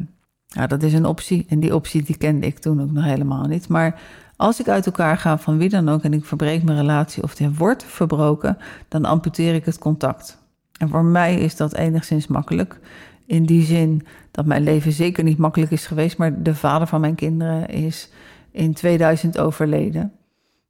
ja, 0.46 0.66
dat 0.66 0.82
is 0.82 0.92
een 0.92 1.06
optie. 1.06 1.46
En 1.48 1.60
die 1.60 1.74
optie 1.74 2.02
die 2.02 2.16
kende 2.16 2.46
ik 2.46 2.58
toen 2.58 2.82
ook 2.82 2.90
nog 2.90 3.04
helemaal 3.04 3.44
niet. 3.44 3.68
Maar 3.68 4.00
als 4.36 4.60
ik 4.60 4.68
uit 4.68 4.86
elkaar 4.86 5.16
ga 5.16 5.38
van 5.38 5.58
wie 5.58 5.68
dan 5.68 5.88
ook 5.88 6.02
en 6.02 6.12
ik 6.12 6.24
verbreek 6.24 6.62
mijn 6.62 6.78
relatie 6.78 7.22
of 7.22 7.34
die 7.34 7.50
wordt 7.50 7.84
verbroken, 7.84 8.58
dan 8.88 9.04
amputeer 9.04 9.54
ik 9.54 9.64
het 9.64 9.78
contact. 9.78 10.38
En 10.78 10.88
voor 10.88 11.04
mij 11.04 11.40
is 11.40 11.56
dat 11.56 11.74
enigszins 11.74 12.26
makkelijk. 12.26 12.80
In 13.26 13.46
die 13.46 13.62
zin 13.62 14.06
dat 14.30 14.46
mijn 14.46 14.62
leven 14.62 14.92
zeker 14.92 15.24
niet 15.24 15.38
makkelijk 15.38 15.70
is 15.70 15.86
geweest, 15.86 16.18
maar 16.18 16.42
de 16.42 16.54
vader 16.54 16.86
van 16.86 17.00
mijn 17.00 17.14
kinderen 17.14 17.68
is 17.68 18.10
in 18.50 18.74
2000 18.74 19.38
overleden. 19.38 20.12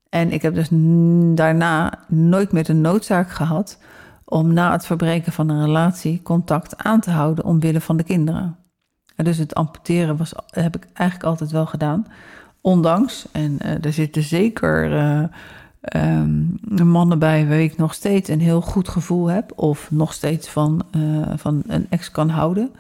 En 0.09 0.33
ik 0.33 0.43
heb 0.43 0.55
dus 0.55 0.69
daarna 1.35 1.99
nooit 2.09 2.53
meer 2.53 2.65
de 2.65 2.73
noodzaak 2.73 3.31
gehad 3.31 3.79
om 4.25 4.53
na 4.53 4.73
het 4.73 4.87
verbreken 4.87 5.33
van 5.33 5.49
een 5.49 5.65
relatie 5.65 6.23
contact 6.23 6.77
aan 6.77 7.01
te 7.01 7.11
houden 7.11 7.45
omwille 7.45 7.81
van 7.81 7.97
de 7.97 8.03
kinderen. 8.03 8.57
En 9.17 9.25
dus 9.25 9.39
het 9.39 9.55
amputeren 9.55 10.17
was, 10.17 10.33
heb 10.51 10.77
ik 10.77 10.87
eigenlijk 10.93 11.29
altijd 11.29 11.51
wel 11.51 11.67
gedaan. 11.67 12.07
Ondanks, 12.61 13.27
en 13.33 13.59
uh, 13.65 13.85
er 13.85 13.93
zitten 13.93 14.23
zeker 14.23 14.93
uh, 14.93 15.23
um, 15.97 16.59
mannen 16.85 17.19
bij 17.19 17.49
waar 17.49 17.61
ik 17.61 17.77
nog 17.77 17.95
steeds 17.95 18.29
een 18.29 18.41
heel 18.41 18.61
goed 18.61 18.89
gevoel 18.89 19.27
heb, 19.27 19.53
of 19.57 19.91
nog 19.91 20.13
steeds 20.13 20.49
van, 20.49 20.83
uh, 20.97 21.27
van 21.37 21.63
een 21.67 21.87
ex 21.91 22.11
kan 22.11 22.29
houden. 22.29 22.71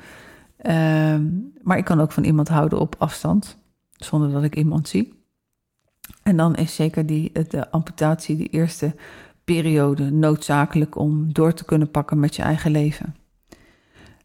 Ehm, 0.56 1.22
maar 1.62 1.78
ik 1.78 1.84
kan 1.84 2.00
ook 2.00 2.12
van 2.12 2.24
iemand 2.24 2.48
houden 2.48 2.80
op 2.80 2.94
afstand, 2.98 3.57
zonder 3.98 4.30
dat 4.30 4.44
ik 4.44 4.56
iemand 4.56 4.88
zie. 4.88 5.16
En 6.22 6.36
dan 6.36 6.54
is 6.54 6.74
zeker 6.74 7.06
die, 7.06 7.32
de 7.48 7.70
amputatie, 7.70 8.36
die 8.36 8.48
eerste 8.48 8.94
periode, 9.44 10.10
noodzakelijk 10.10 10.96
om 10.96 11.32
door 11.32 11.54
te 11.54 11.64
kunnen 11.64 11.90
pakken 11.90 12.20
met 12.20 12.36
je 12.36 12.42
eigen 12.42 12.70
leven. 12.70 13.14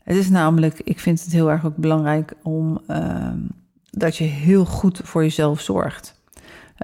Het 0.03 0.15
is 0.15 0.29
namelijk, 0.29 0.79
ik 0.79 0.99
vind 0.99 1.23
het 1.23 1.31
heel 1.31 1.51
erg 1.51 1.65
ook 1.65 1.75
belangrijk 1.75 2.33
om 2.41 2.81
uh, 2.87 3.31
dat 3.89 4.17
je 4.17 4.23
heel 4.23 4.65
goed 4.65 4.99
voor 5.03 5.21
jezelf 5.21 5.61
zorgt. 5.61 6.21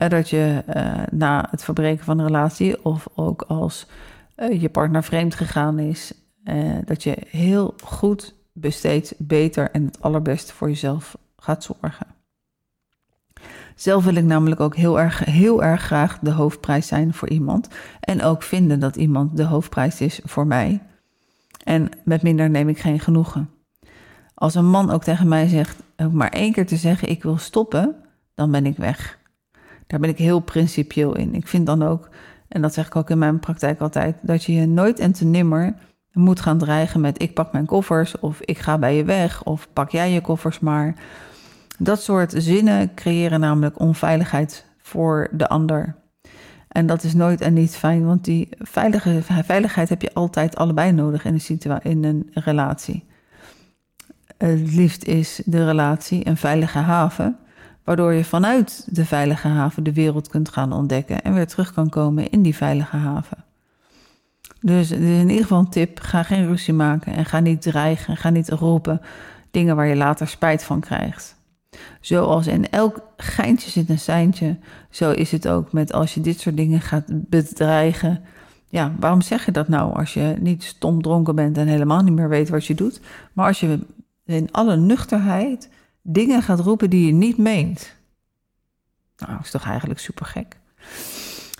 Uh, 0.01 0.09
dat 0.09 0.29
je 0.29 0.63
uh, 0.75 1.03
na 1.11 1.47
het 1.51 1.63
verbreken 1.63 2.05
van 2.05 2.19
een 2.19 2.25
relatie 2.25 2.85
of 2.85 3.07
ook 3.15 3.41
als 3.41 3.87
eh, 4.35 4.61
je 4.61 4.69
partner 4.69 5.03
vreemd 5.03 5.35
gegaan 5.35 5.79
is, 5.79 6.13
dat 6.85 7.03
je 7.03 7.17
heel 7.27 7.73
goed 7.83 8.35
besteed, 8.53 9.15
beter 9.17 9.71
en 9.71 9.85
het 9.85 10.01
allerbeste 10.01 10.53
voor 10.53 10.67
jezelf 10.67 11.17
gaat 11.37 11.63
zorgen. 11.63 12.07
Zelf 13.79 14.03
wil 14.03 14.15
ik 14.15 14.23
namelijk 14.23 14.61
ook 14.61 14.75
heel 14.75 14.99
erg, 14.99 15.25
heel 15.25 15.63
erg 15.63 15.81
graag 15.81 16.19
de 16.21 16.31
hoofdprijs 16.31 16.87
zijn 16.87 17.13
voor 17.13 17.29
iemand. 17.29 17.67
En 17.99 18.23
ook 18.23 18.43
vinden 18.43 18.79
dat 18.79 18.95
iemand 18.95 19.37
de 19.37 19.43
hoofdprijs 19.43 20.01
is 20.01 20.19
voor 20.23 20.47
mij. 20.47 20.81
En 21.63 21.89
met 22.03 22.21
minder 22.21 22.49
neem 22.49 22.69
ik 22.69 22.79
geen 22.79 22.99
genoegen. 22.99 23.49
Als 24.33 24.55
een 24.55 24.69
man 24.69 24.91
ook 24.91 25.03
tegen 25.03 25.27
mij 25.27 25.47
zegt, 25.47 25.83
ook 25.97 26.11
maar 26.11 26.29
één 26.29 26.53
keer 26.53 26.67
te 26.67 26.75
zeggen: 26.75 27.09
ik 27.09 27.23
wil 27.23 27.37
stoppen, 27.37 27.95
dan 28.35 28.51
ben 28.51 28.65
ik 28.65 28.77
weg. 28.77 29.17
Daar 29.87 29.99
ben 29.99 30.09
ik 30.09 30.17
heel 30.17 30.39
principieel 30.39 31.15
in. 31.15 31.35
Ik 31.35 31.47
vind 31.47 31.65
dan 31.65 31.83
ook, 31.83 32.09
en 32.47 32.61
dat 32.61 32.73
zeg 32.73 32.85
ik 32.85 32.95
ook 32.95 33.09
in 33.09 33.17
mijn 33.17 33.39
praktijk 33.39 33.79
altijd, 33.79 34.15
dat 34.21 34.43
je 34.43 34.53
je 34.53 34.67
nooit 34.67 34.99
en 34.99 35.11
te 35.11 35.25
nimmer 35.25 35.73
moet 36.11 36.39
gaan 36.39 36.57
dreigen 36.57 37.01
met: 37.01 37.21
ik 37.21 37.33
pak 37.33 37.51
mijn 37.51 37.65
koffers, 37.65 38.19
of 38.19 38.41
ik 38.41 38.57
ga 38.57 38.77
bij 38.77 38.95
je 38.95 39.03
weg, 39.03 39.43
of 39.43 39.67
pak 39.73 39.89
jij 39.89 40.11
je 40.11 40.21
koffers 40.21 40.59
maar. 40.59 40.95
Dat 41.79 42.01
soort 42.01 42.33
zinnen 42.37 42.93
creëren 42.93 43.39
namelijk 43.39 43.79
onveiligheid 43.79 44.65
voor 44.77 45.27
de 45.31 45.47
ander. 45.47 45.95
En 46.67 46.85
dat 46.85 47.03
is 47.03 47.13
nooit 47.13 47.41
en 47.41 47.53
niet 47.53 47.75
fijn, 47.75 48.05
want 48.05 48.25
die 48.25 48.49
veilige, 48.57 49.21
veiligheid 49.23 49.89
heb 49.89 50.01
je 50.01 50.13
altijd 50.13 50.55
allebei 50.55 50.91
nodig 50.91 51.25
in 51.25 51.39
een, 51.47 51.79
in 51.81 52.03
een 52.03 52.29
relatie. 52.33 53.07
Het 54.37 54.73
liefst 54.73 55.03
is 55.03 55.41
de 55.45 55.65
relatie 55.65 56.27
een 56.27 56.37
veilige 56.37 56.77
haven, 56.77 57.37
waardoor 57.83 58.13
je 58.13 58.23
vanuit 58.23 58.87
de 58.89 59.05
veilige 59.05 59.47
haven 59.47 59.83
de 59.83 59.93
wereld 59.93 60.27
kunt 60.27 60.49
gaan 60.49 60.73
ontdekken 60.73 61.21
en 61.21 61.33
weer 61.33 61.47
terug 61.47 61.73
kan 61.73 61.89
komen 61.89 62.29
in 62.29 62.41
die 62.41 62.55
veilige 62.55 62.97
haven. 62.97 63.43
Dus 64.61 64.91
in 64.91 65.29
ieder 65.29 65.41
geval 65.41 65.59
een 65.59 65.69
tip: 65.69 65.99
ga 65.99 66.23
geen 66.23 66.47
ruzie 66.47 66.73
maken 66.73 67.13
en 67.13 67.25
ga 67.25 67.39
niet 67.39 67.61
dreigen, 67.61 68.17
ga 68.17 68.29
niet 68.29 68.49
roepen 68.49 69.01
dingen 69.51 69.75
waar 69.75 69.87
je 69.87 69.95
later 69.95 70.27
spijt 70.27 70.63
van 70.63 70.79
krijgt. 70.79 71.38
Zoals 72.01 72.47
in 72.47 72.69
elk 72.69 72.99
geintje 73.17 73.69
zit 73.69 73.89
een 73.89 73.99
seintje, 73.99 74.57
zo 74.89 75.11
is 75.11 75.31
het 75.31 75.47
ook 75.47 75.71
met 75.71 75.93
als 75.93 76.13
je 76.13 76.21
dit 76.21 76.39
soort 76.39 76.57
dingen 76.57 76.81
gaat 76.81 77.05
bedreigen. 77.07 78.23
Ja, 78.67 78.95
waarom 78.99 79.21
zeg 79.21 79.45
je 79.45 79.51
dat 79.51 79.67
nou 79.67 79.93
als 79.93 80.13
je 80.13 80.35
niet 80.39 80.63
stom 80.63 81.01
dronken 81.01 81.35
bent 81.35 81.57
en 81.57 81.67
helemaal 81.67 82.01
niet 82.01 82.13
meer 82.13 82.29
weet 82.29 82.49
wat 82.49 82.65
je 82.65 82.75
doet? 82.75 83.01
Maar 83.33 83.47
als 83.47 83.59
je 83.59 83.79
in 84.25 84.51
alle 84.51 84.75
nuchterheid 84.77 85.69
dingen 86.01 86.41
gaat 86.41 86.59
roepen 86.59 86.89
die 86.89 87.05
je 87.05 87.11
niet 87.11 87.37
meent. 87.37 87.93
Nou, 89.17 89.39
is 89.43 89.51
toch 89.51 89.65
eigenlijk 89.65 89.99
super 89.99 90.25
gek. 90.25 90.57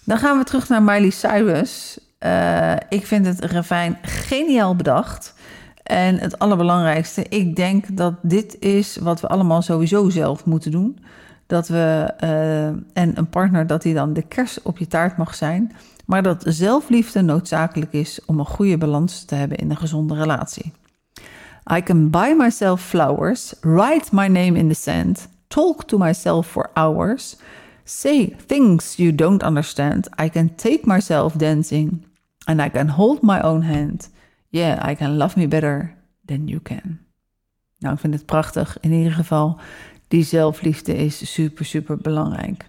Dan 0.04 0.18
gaan 0.18 0.38
we 0.38 0.44
terug 0.44 0.70
naar 0.70 0.84
Miley 0.84 1.10
Cyrus. 1.10 2.00
Uh, 2.20 2.76
ik 2.90 3.06
vind 3.06 3.26
het 3.26 3.40
refijn 3.40 3.98
geniaal 4.02 4.76
bedacht. 4.76 5.34
En 5.90 6.18
het 6.18 6.40
allerbelangrijkste, 6.40 7.26
ik 7.30 7.56
denk 7.56 7.98
dat 7.98 8.14
dit 8.22 8.60
is 8.60 8.98
wat 8.98 9.22
we 9.22 9.28
allemaal 9.28 9.62
sowieso 9.62 10.10
zelf 10.10 10.46
moeten 10.46 10.72
doen. 10.72 11.00
Dat 11.46 11.68
we, 11.68 12.14
uh, 12.24 12.68
en 12.68 13.18
een 13.18 13.30
partner, 13.30 13.68
dat 13.68 13.84
hij 13.84 13.94
dan 13.94 14.14
de 14.14 14.22
kers 14.22 14.62
op 14.62 14.78
je 14.78 14.88
taart 14.88 15.18
mag 15.18 15.36
zijn. 15.36 15.72
Maar 16.06 16.24
dat 16.24 16.44
zelfliefde 16.48 17.22
noodzakelijk 17.22 17.94
is 17.94 18.20
om 18.26 18.40
een 18.40 18.46
goede 18.46 18.78
balans 18.78 19.26
te 19.26 19.36
hebben 19.36 19.58
in 19.58 19.70
een 19.70 19.78
gezonde 19.78 20.16
relatie. 20.16 20.72
I 21.74 21.84
can 21.84 22.10
buy 22.10 22.34
myself 22.38 22.82
flowers, 22.82 23.54
write 23.62 24.16
my 24.16 24.28
name 24.28 24.58
in 24.58 24.68
the 24.68 24.76
sand, 24.76 25.28
talk 25.48 25.84
to 25.84 25.98
myself 25.98 26.48
for 26.48 26.70
hours, 26.74 27.38
say 27.84 28.36
things 28.46 28.96
you 28.96 29.16
don't 29.16 29.44
understand. 29.44 30.10
I 30.22 30.30
can 30.30 30.56
take 30.56 30.80
myself 30.84 31.34
dancing 31.34 32.06
and 32.46 32.62
I 32.62 32.70
can 32.70 32.88
hold 32.88 33.22
my 33.22 33.42
own 33.42 33.62
hand. 33.62 34.10
Yeah, 34.50 34.90
I 34.90 34.96
can 34.96 35.18
love 35.18 35.40
me 35.40 35.48
better 35.48 35.96
than 36.26 36.48
you 36.48 36.62
can. 36.62 37.00
Nou, 37.80 37.94
ik 37.94 38.00
vind 38.00 38.14
het 38.14 38.26
prachtig. 38.26 38.78
In 38.82 38.92
ieder 38.92 39.12
geval, 39.12 39.60
die 40.08 40.24
zelfliefde 40.24 40.96
is 40.98 41.34
super, 41.34 41.66
super 41.66 41.98
belangrijk. 41.98 42.66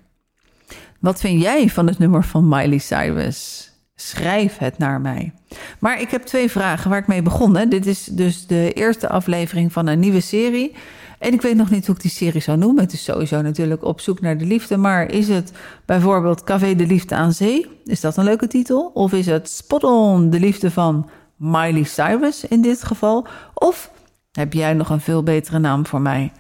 Wat 1.01 1.21
vind 1.21 1.43
jij 1.43 1.69
van 1.69 1.87
het 1.87 1.99
nummer 1.99 2.25
van 2.25 2.49
Miley 2.49 2.79
Cyrus? 2.79 3.71
Schrijf 3.95 4.59
het 4.59 4.79
naar 4.79 5.01
mij. 5.01 5.33
Maar 5.79 6.01
ik 6.01 6.11
heb 6.11 6.23
twee 6.23 6.51
vragen 6.51 6.91
waar 6.91 6.99
ik 6.99 7.07
mee 7.07 7.23
begon. 7.23 7.69
Dit 7.69 7.87
is 7.87 8.05
dus 8.05 8.47
de 8.47 8.73
eerste 8.73 9.09
aflevering 9.09 9.73
van 9.73 9.87
een 9.87 10.01
nieuwe 10.01 10.21
serie. 10.21 10.75
En 11.19 11.33
ik 11.33 11.43
weet 11.43 11.57
nog 11.57 11.71
niet 11.71 11.87
hoe 11.87 11.95
ik 11.95 12.03
die 12.03 12.11
serie 12.11 12.41
zou 12.41 12.59
noemen. 12.59 12.83
Het 12.83 12.93
is 12.93 13.05
sowieso 13.05 13.43
natuurlijk 13.43 13.85
op 13.85 14.01
zoek 14.01 14.21
naar 14.21 14.39
de 14.39 14.45
liefde. 14.45 14.77
Maar 14.77 15.11
is 15.11 15.29
het 15.29 15.53
bijvoorbeeld 15.85 16.45
Café 16.45 16.75
de 16.75 16.87
Liefde 16.87 17.15
aan 17.15 17.33
Zee? 17.33 17.67
Is 17.85 18.01
dat 18.01 18.17
een 18.17 18.25
leuke 18.25 18.47
titel? 18.47 18.91
Of 18.95 19.13
is 19.13 19.27
het 19.27 19.51
Spot 19.51 19.85
On, 19.85 20.31
de 20.31 20.41
liefde 20.41 20.71
van 20.71 21.11
Miley 21.41 21.83
Cyrus 21.83 22.45
in 22.45 22.63
dit 22.63 22.85
geval? 22.85 23.27
Of 23.55 23.91
heb 24.33 24.53
jij 24.53 24.75
nog 24.75 24.91
een 24.91 25.01
veel 25.01 25.23
betere 25.23 25.59
naam 25.59 25.87
voor 25.87 26.01
mij? 26.01 26.33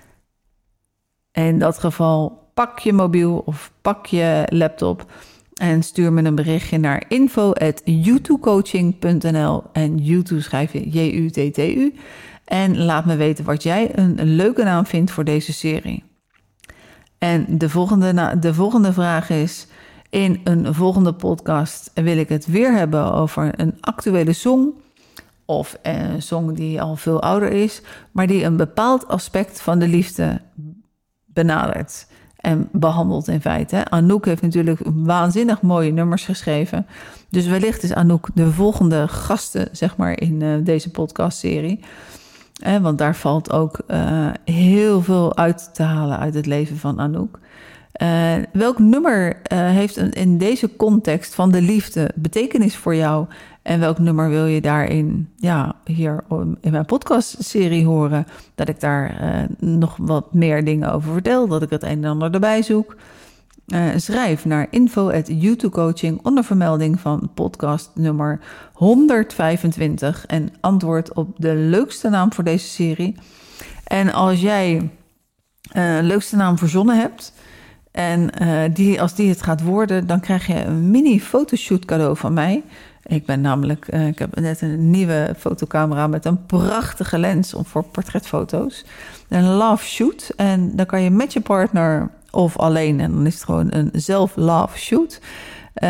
In 1.32 1.58
dat 1.58 1.78
geval 1.78 2.50
pak 2.54 2.78
je 2.78 2.92
mobiel 2.92 3.42
of 3.44 3.72
pak 3.82 4.06
je 4.06 4.44
laptop 4.48 5.12
en 5.54 5.82
stuur 5.82 6.12
me 6.12 6.22
een 6.22 6.34
berichtje 6.34 6.78
naar 6.78 7.04
info.youtubecoaching.nl 7.08 9.62
en 9.72 9.98
YouTube 9.98 10.40
schrijf 10.40 10.72
je 10.72 10.88
J-U-T-T-U. 10.88 11.94
En 12.44 12.78
laat 12.78 13.04
me 13.04 13.16
weten 13.16 13.44
wat 13.44 13.62
jij 13.62 13.98
een 13.98 14.22
leuke 14.22 14.62
naam 14.62 14.86
vindt 14.86 15.10
voor 15.10 15.24
deze 15.24 15.52
serie. 15.52 16.04
En 17.18 17.58
de 17.58 17.68
volgende, 17.68 18.38
de 18.38 18.54
volgende 18.54 18.92
vraag 18.92 19.30
is: 19.30 19.66
in 20.10 20.40
een 20.44 20.74
volgende 20.74 21.14
podcast 21.14 21.90
wil 21.94 22.18
ik 22.18 22.28
het 22.28 22.46
weer 22.46 22.72
hebben 22.72 23.12
over 23.12 23.60
een 23.60 23.76
actuele 23.80 24.32
song. 24.32 24.74
Of 25.50 25.78
een 25.82 26.22
song 26.22 26.52
die 26.52 26.82
al 26.82 26.96
veel 26.96 27.22
ouder 27.22 27.52
is, 27.52 27.82
maar 28.12 28.26
die 28.26 28.44
een 28.44 28.56
bepaald 28.56 29.08
aspect 29.08 29.60
van 29.60 29.78
de 29.78 29.88
liefde 29.88 30.40
benadert 31.26 32.06
en 32.36 32.68
behandelt 32.72 33.28
in 33.28 33.40
feite. 33.40 33.84
Anouk 33.88 34.24
heeft 34.24 34.42
natuurlijk 34.42 34.80
waanzinnig 34.84 35.62
mooie 35.62 35.92
nummers 35.92 36.24
geschreven. 36.24 36.86
Dus 37.28 37.46
wellicht 37.46 37.82
is 37.82 37.94
Anouk 37.94 38.28
de 38.34 38.52
volgende 38.52 39.08
gasten, 39.08 39.68
zeg 39.72 39.96
maar, 39.96 40.20
in 40.20 40.40
uh, 40.40 40.64
deze 40.64 40.90
podcastserie. 40.90 41.80
Eh, 42.62 42.76
want 42.76 42.98
daar 42.98 43.16
valt 43.16 43.52
ook 43.52 43.80
uh, 43.88 44.28
heel 44.44 45.02
veel 45.02 45.36
uit 45.36 45.74
te 45.74 45.82
halen 45.82 46.18
uit 46.18 46.34
het 46.34 46.46
leven 46.46 46.76
van 46.76 47.00
Anouk. 47.00 47.38
Welk 48.52 48.78
nummer 48.78 49.40
heeft 49.52 49.96
een, 49.96 50.12
in 50.12 50.38
deze 50.38 50.76
context 50.76 51.34
van 51.34 51.50
de 51.50 51.62
liefde 51.62 52.10
betekenis 52.14 52.76
voor 52.76 52.94
jou? 52.94 53.26
En 53.70 53.80
welk 53.80 53.98
nummer 53.98 54.28
wil 54.28 54.46
je 54.46 54.60
daarin, 54.60 55.28
ja, 55.36 55.74
hier 55.84 56.24
in 56.60 56.70
mijn 56.70 56.84
podcastserie 56.84 57.86
horen? 57.86 58.26
Dat 58.54 58.68
ik 58.68 58.80
daar 58.80 59.22
uh, 59.22 59.70
nog 59.78 59.96
wat 59.96 60.34
meer 60.34 60.64
dingen 60.64 60.92
over 60.92 61.12
vertel, 61.12 61.48
dat 61.48 61.62
ik 61.62 61.70
het 61.70 61.82
een 61.82 62.04
en 62.04 62.04
ander 62.04 62.34
erbij 62.34 62.62
zoek. 62.62 62.96
Uh, 63.66 63.84
schrijf 63.96 64.44
naar 64.44 64.66
info 64.70 65.10
at 65.10 65.30
Coaching 65.70 66.20
onder 66.22 66.44
vermelding 66.44 67.00
van 67.00 67.30
podcast 67.34 67.90
nummer 67.94 68.40
125 68.72 70.26
en 70.26 70.48
antwoord 70.60 71.12
op 71.12 71.28
de 71.36 71.54
leukste 71.54 72.08
naam 72.08 72.32
voor 72.32 72.44
deze 72.44 72.68
serie. 72.68 73.16
En 73.84 74.12
als 74.12 74.40
jij 74.40 74.90
uh, 75.76 75.98
leukste 76.00 76.36
naam 76.36 76.58
verzonnen 76.58 76.98
hebt 76.98 77.32
en 77.90 78.30
die, 78.72 79.00
als 79.00 79.14
die 79.14 79.28
het 79.28 79.42
gaat 79.42 79.62
worden, 79.62 80.06
dan 80.06 80.20
krijg 80.20 80.46
je 80.46 80.64
een 80.64 80.90
mini 80.90 81.20
fotoshoot 81.20 81.84
cadeau 81.84 82.16
van 82.16 82.32
mij. 82.32 82.62
Ik 83.10 83.26
ben 83.26 83.40
namelijk, 83.40 83.86
uh, 83.94 84.06
ik 84.06 84.18
heb 84.18 84.40
net 84.40 84.60
een 84.60 84.90
nieuwe 84.90 85.34
fotocamera 85.38 86.06
met 86.06 86.24
een 86.24 86.46
prachtige 86.46 87.18
lens 87.18 87.54
voor 87.56 87.84
portretfoto's. 87.84 88.84
Een 89.28 89.44
love 89.44 89.84
shoot. 89.84 90.32
En 90.36 90.76
dan 90.76 90.86
kan 90.86 91.02
je 91.02 91.10
met 91.10 91.32
je 91.32 91.40
partner 91.40 92.10
of 92.30 92.58
alleen, 92.58 93.00
en 93.00 93.12
dan 93.12 93.26
is 93.26 93.34
het 93.34 93.44
gewoon 93.44 93.72
een 93.72 93.90
zelf-love 93.92 94.78
shoot, 94.78 95.20
uh, 95.82 95.88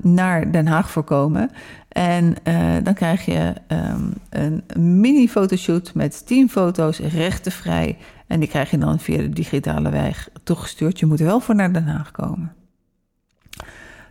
naar 0.00 0.52
Den 0.52 0.66
Haag 0.66 0.90
voorkomen. 0.90 1.50
En 1.88 2.34
uh, 2.44 2.74
dan 2.82 2.94
krijg 2.94 3.24
je 3.24 3.52
um, 3.68 4.12
een 4.30 4.64
mini 5.00 5.28
fotoshoot 5.28 5.94
met 5.94 6.26
10 6.26 6.50
foto's 6.50 6.98
rechtenvrij. 6.98 7.98
En 8.26 8.40
die 8.40 8.48
krijg 8.48 8.70
je 8.70 8.78
dan 8.78 8.98
via 8.98 9.16
de 9.16 9.28
digitale 9.28 9.90
weg 9.90 10.28
toegestuurd. 10.42 10.98
Je 10.98 11.06
moet 11.06 11.20
er 11.20 11.26
wel 11.26 11.40
voor 11.40 11.54
naar 11.54 11.72
Den 11.72 11.86
Haag 11.86 12.10
komen. 12.10 12.52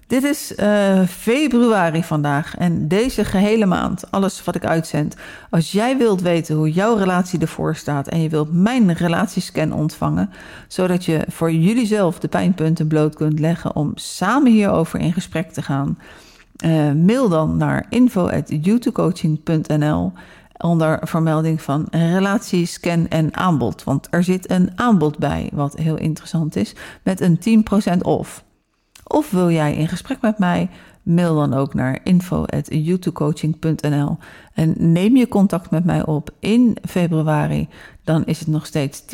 Dit 0.08 0.24
is 0.24 0.53
uh, 0.58 1.03
februari 1.03 2.03
vandaag 2.03 2.58
en 2.58 2.88
deze 2.88 3.26
gehele 3.26 3.66
maand, 3.66 4.12
alles 4.12 4.43
wat 4.43 4.56
ik 4.56 4.66
uitzend. 4.66 5.16
Als 5.49 5.72
jij 5.72 5.97
wilt 5.97 6.22
weten 6.22 6.56
hoe 6.56 6.72
jouw 6.72 6.95
relatie 6.95 7.39
ervoor 7.39 7.76
staat 7.76 8.08
en 8.08 8.22
je 8.22 8.30
wilt 8.30 8.53
mijn 8.53 8.93
relatiescan 8.93 9.72
ontvangen, 9.72 10.30
zodat 10.68 11.06
je 11.06 11.26
voor 11.28 11.51
jullie 11.51 11.86
zelf 11.86 12.20
de 12.20 12.28
pijnpunten 12.28 12.88
bloot 12.88 13.16
kunt 13.16 13.39
leggen 13.39 13.76
om 13.76 13.91
samen 13.95 14.51
hierover 14.51 14.99
in 14.99 15.14
gesprek 15.14 15.51
te 15.51 15.62
gaan, 15.62 15.97
uh, 16.66 16.91
mail 16.91 17.30
dan 17.30 17.58
naar 17.58 17.86
info.youtubecoaching.nl 17.89 20.14
onder 20.58 20.99
vermelding 21.01 21.62
van 21.62 21.88
relatiescan 21.91 23.08
en 23.08 23.36
aanbod. 23.36 23.84
Want 23.84 24.08
er 24.10 24.24
zit 24.24 24.49
een 24.49 24.72
aanbod 24.76 25.18
bij, 25.18 25.49
wat 25.53 25.76
heel 25.76 25.97
interessant 25.97 26.56
is, 26.56 26.76
met 27.03 27.22
een 27.22 27.64
10% 27.97 28.01
off. 28.01 28.43
Of 29.08 29.32
wil 29.32 29.51
jij 29.51 29.76
in 29.76 29.88
gesprek 29.88 30.22
met 30.22 30.39
mij? 30.39 30.70
Mail 31.03 31.36
dan 31.36 31.53
ook 31.53 31.74
naar 31.74 31.99
info.youtubecoaching.nl 32.03 34.18
en 34.53 34.74
neem 34.78 35.16
je 35.16 35.28
contact 35.28 35.72
met 35.72 35.86
mij 35.86 36.06
op 36.06 36.30
in 36.39 36.78
februari. 36.88 37.68
Dan 38.03 38.26
is 38.26 38.39
het 38.39 38.47
nog 38.47 38.66
steeds 38.66 39.01
10% 39.01 39.06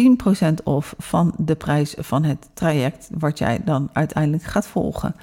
off 0.63 0.95
van 0.97 1.33
de 1.37 1.55
prijs 1.55 1.95
van 1.97 2.23
het 2.23 2.49
traject 2.53 3.09
wat 3.17 3.37
jij 3.37 3.59
dan 3.65 3.89
uiteindelijk 3.93 4.43
gaat 4.43 4.67
volgen. 4.67 5.15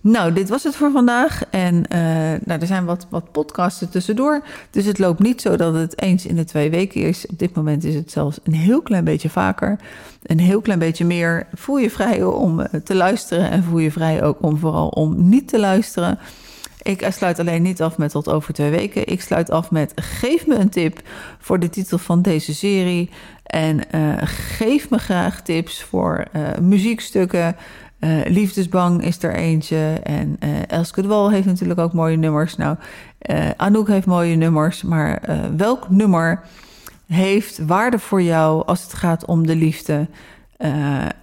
Nou, 0.00 0.32
dit 0.32 0.48
was 0.48 0.62
het 0.62 0.76
voor 0.76 0.90
vandaag. 0.90 1.42
En 1.50 1.74
uh, 1.74 1.98
nou, 2.44 2.60
er 2.60 2.66
zijn 2.66 2.84
wat, 2.84 3.06
wat 3.10 3.32
podcasten 3.32 3.90
tussendoor. 3.90 4.42
Dus 4.70 4.84
het 4.84 4.98
loopt 4.98 5.18
niet 5.18 5.40
zo 5.40 5.56
dat 5.56 5.74
het 5.74 6.00
eens 6.00 6.26
in 6.26 6.36
de 6.36 6.44
twee 6.44 6.70
weken 6.70 7.02
is. 7.02 7.26
Op 7.26 7.38
dit 7.38 7.54
moment 7.54 7.84
is 7.84 7.94
het 7.94 8.10
zelfs 8.10 8.38
een 8.44 8.54
heel 8.54 8.82
klein 8.82 9.04
beetje 9.04 9.30
vaker. 9.30 9.78
Een 10.22 10.40
heel 10.40 10.60
klein 10.60 10.78
beetje 10.78 11.04
meer. 11.04 11.46
Voel 11.54 11.78
je 11.78 11.90
vrij 11.90 12.22
om 12.22 12.60
eh, 12.60 12.80
te 12.80 12.94
luisteren. 12.94 13.50
En 13.50 13.62
voel 13.62 13.78
je 13.78 13.92
vrij 13.92 14.22
ook 14.22 14.42
om 14.42 14.58
vooral 14.58 14.88
om 14.88 15.28
niet 15.28 15.48
te 15.48 15.58
luisteren. 15.58 16.18
Ik 16.82 17.06
sluit 17.10 17.38
alleen 17.38 17.62
niet 17.62 17.82
af 17.82 17.98
met 17.98 18.10
tot 18.10 18.28
over 18.28 18.54
twee 18.54 18.70
weken. 18.70 19.06
Ik 19.06 19.20
sluit 19.20 19.50
af 19.50 19.70
met 19.70 19.92
geef 19.94 20.46
me 20.46 20.54
een 20.54 20.68
tip 20.68 21.00
voor 21.38 21.58
de 21.58 21.70
titel 21.70 21.98
van 21.98 22.22
deze 22.22 22.54
serie. 22.54 23.10
En 23.42 23.80
geef 24.26 24.90
me 24.90 24.98
graag 24.98 25.42
tips 25.42 25.82
voor 25.82 26.24
muziekstukken. 26.60 27.56
Uh, 28.00 28.26
Liefdesbang 28.26 29.04
is 29.04 29.22
er 29.22 29.34
eentje. 29.34 30.00
En 30.02 30.36
uh, 30.44 30.50
Elske 30.66 31.02
de 31.02 31.08
Wal 31.08 31.30
heeft 31.30 31.46
natuurlijk 31.46 31.80
ook 31.80 31.92
mooie 31.92 32.16
nummers. 32.16 32.56
Nou, 32.56 32.76
uh, 33.30 33.50
Anouk 33.56 33.88
heeft 33.88 34.06
mooie 34.06 34.36
nummers. 34.36 34.82
Maar 34.82 35.22
welk 35.56 35.90
nummer 35.90 36.40
heeft 37.06 37.66
waarde 37.66 37.98
voor 37.98 38.22
jou 38.22 38.66
als 38.66 38.82
het 38.82 38.94
gaat 38.94 39.24
om 39.24 39.46
de 39.46 39.56
liefde? 39.56 40.06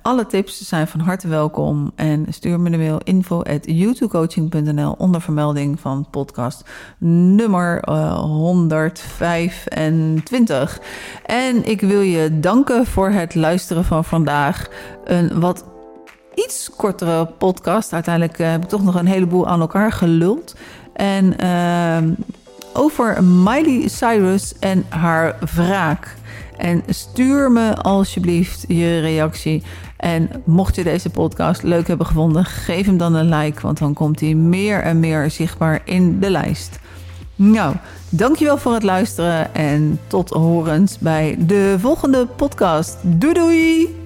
alle 0.01 0.25
tips 0.25 0.67
zijn 0.67 0.87
van 0.87 0.99
harte 0.99 1.27
welkom. 1.27 1.91
En 1.95 2.25
stuur 2.29 2.59
me 2.59 2.69
de 2.69 2.77
mail 2.77 2.99
info 3.03 3.41
at 3.41 3.65
onder 4.97 5.21
vermelding 5.21 5.79
van 5.79 6.07
podcast 6.11 6.69
nummer 6.99 7.89
125. 7.89 10.81
En 11.25 11.69
ik 11.69 11.81
wil 11.81 12.01
je 12.01 12.39
danken 12.39 12.85
voor 12.85 13.09
het 13.09 13.35
luisteren 13.35 13.85
van 13.85 14.05
vandaag. 14.05 14.67
Een 15.03 15.39
wat 15.39 15.65
iets 16.35 16.69
kortere 16.75 17.25
podcast. 17.25 17.93
Uiteindelijk 17.93 18.39
uh, 18.39 18.51
heb 18.51 18.63
ik 18.63 18.69
toch 18.69 18.83
nog 18.83 18.95
een 18.95 19.05
heleboel 19.05 19.47
aan 19.47 19.59
elkaar 19.59 19.91
geluld. 19.91 20.55
En 20.93 21.35
uh, 21.43 21.97
over 22.73 23.23
Miley 23.23 23.87
Cyrus 23.87 24.53
en 24.59 24.85
haar 24.89 25.37
wraak. 25.55 26.15
En 26.57 26.83
stuur 26.87 27.51
me 27.51 27.75
alsjeblieft 27.75 28.65
je 28.67 28.99
reactie. 28.99 29.63
En 29.97 30.29
mocht 30.43 30.75
je 30.75 30.83
deze 30.83 31.09
podcast 31.09 31.63
leuk 31.63 31.87
hebben 31.87 32.05
gevonden, 32.05 32.45
geef 32.45 32.85
hem 32.85 32.97
dan 32.97 33.13
een 33.13 33.29
like, 33.29 33.61
want 33.61 33.77
dan 33.77 33.93
komt 33.93 34.19
hij 34.19 34.33
meer 34.33 34.81
en 34.81 34.99
meer 34.99 35.31
zichtbaar 35.31 35.81
in 35.85 36.19
de 36.19 36.29
lijst. 36.29 36.79
Nou, 37.35 37.75
dankjewel 38.09 38.57
voor 38.57 38.73
het 38.73 38.83
luisteren 38.83 39.55
en 39.55 39.99
tot 40.07 40.29
horens 40.29 40.97
bij 40.99 41.35
de 41.39 41.75
volgende 41.79 42.25
podcast. 42.25 42.97
Doei 43.01 43.33
doei! 43.33 44.04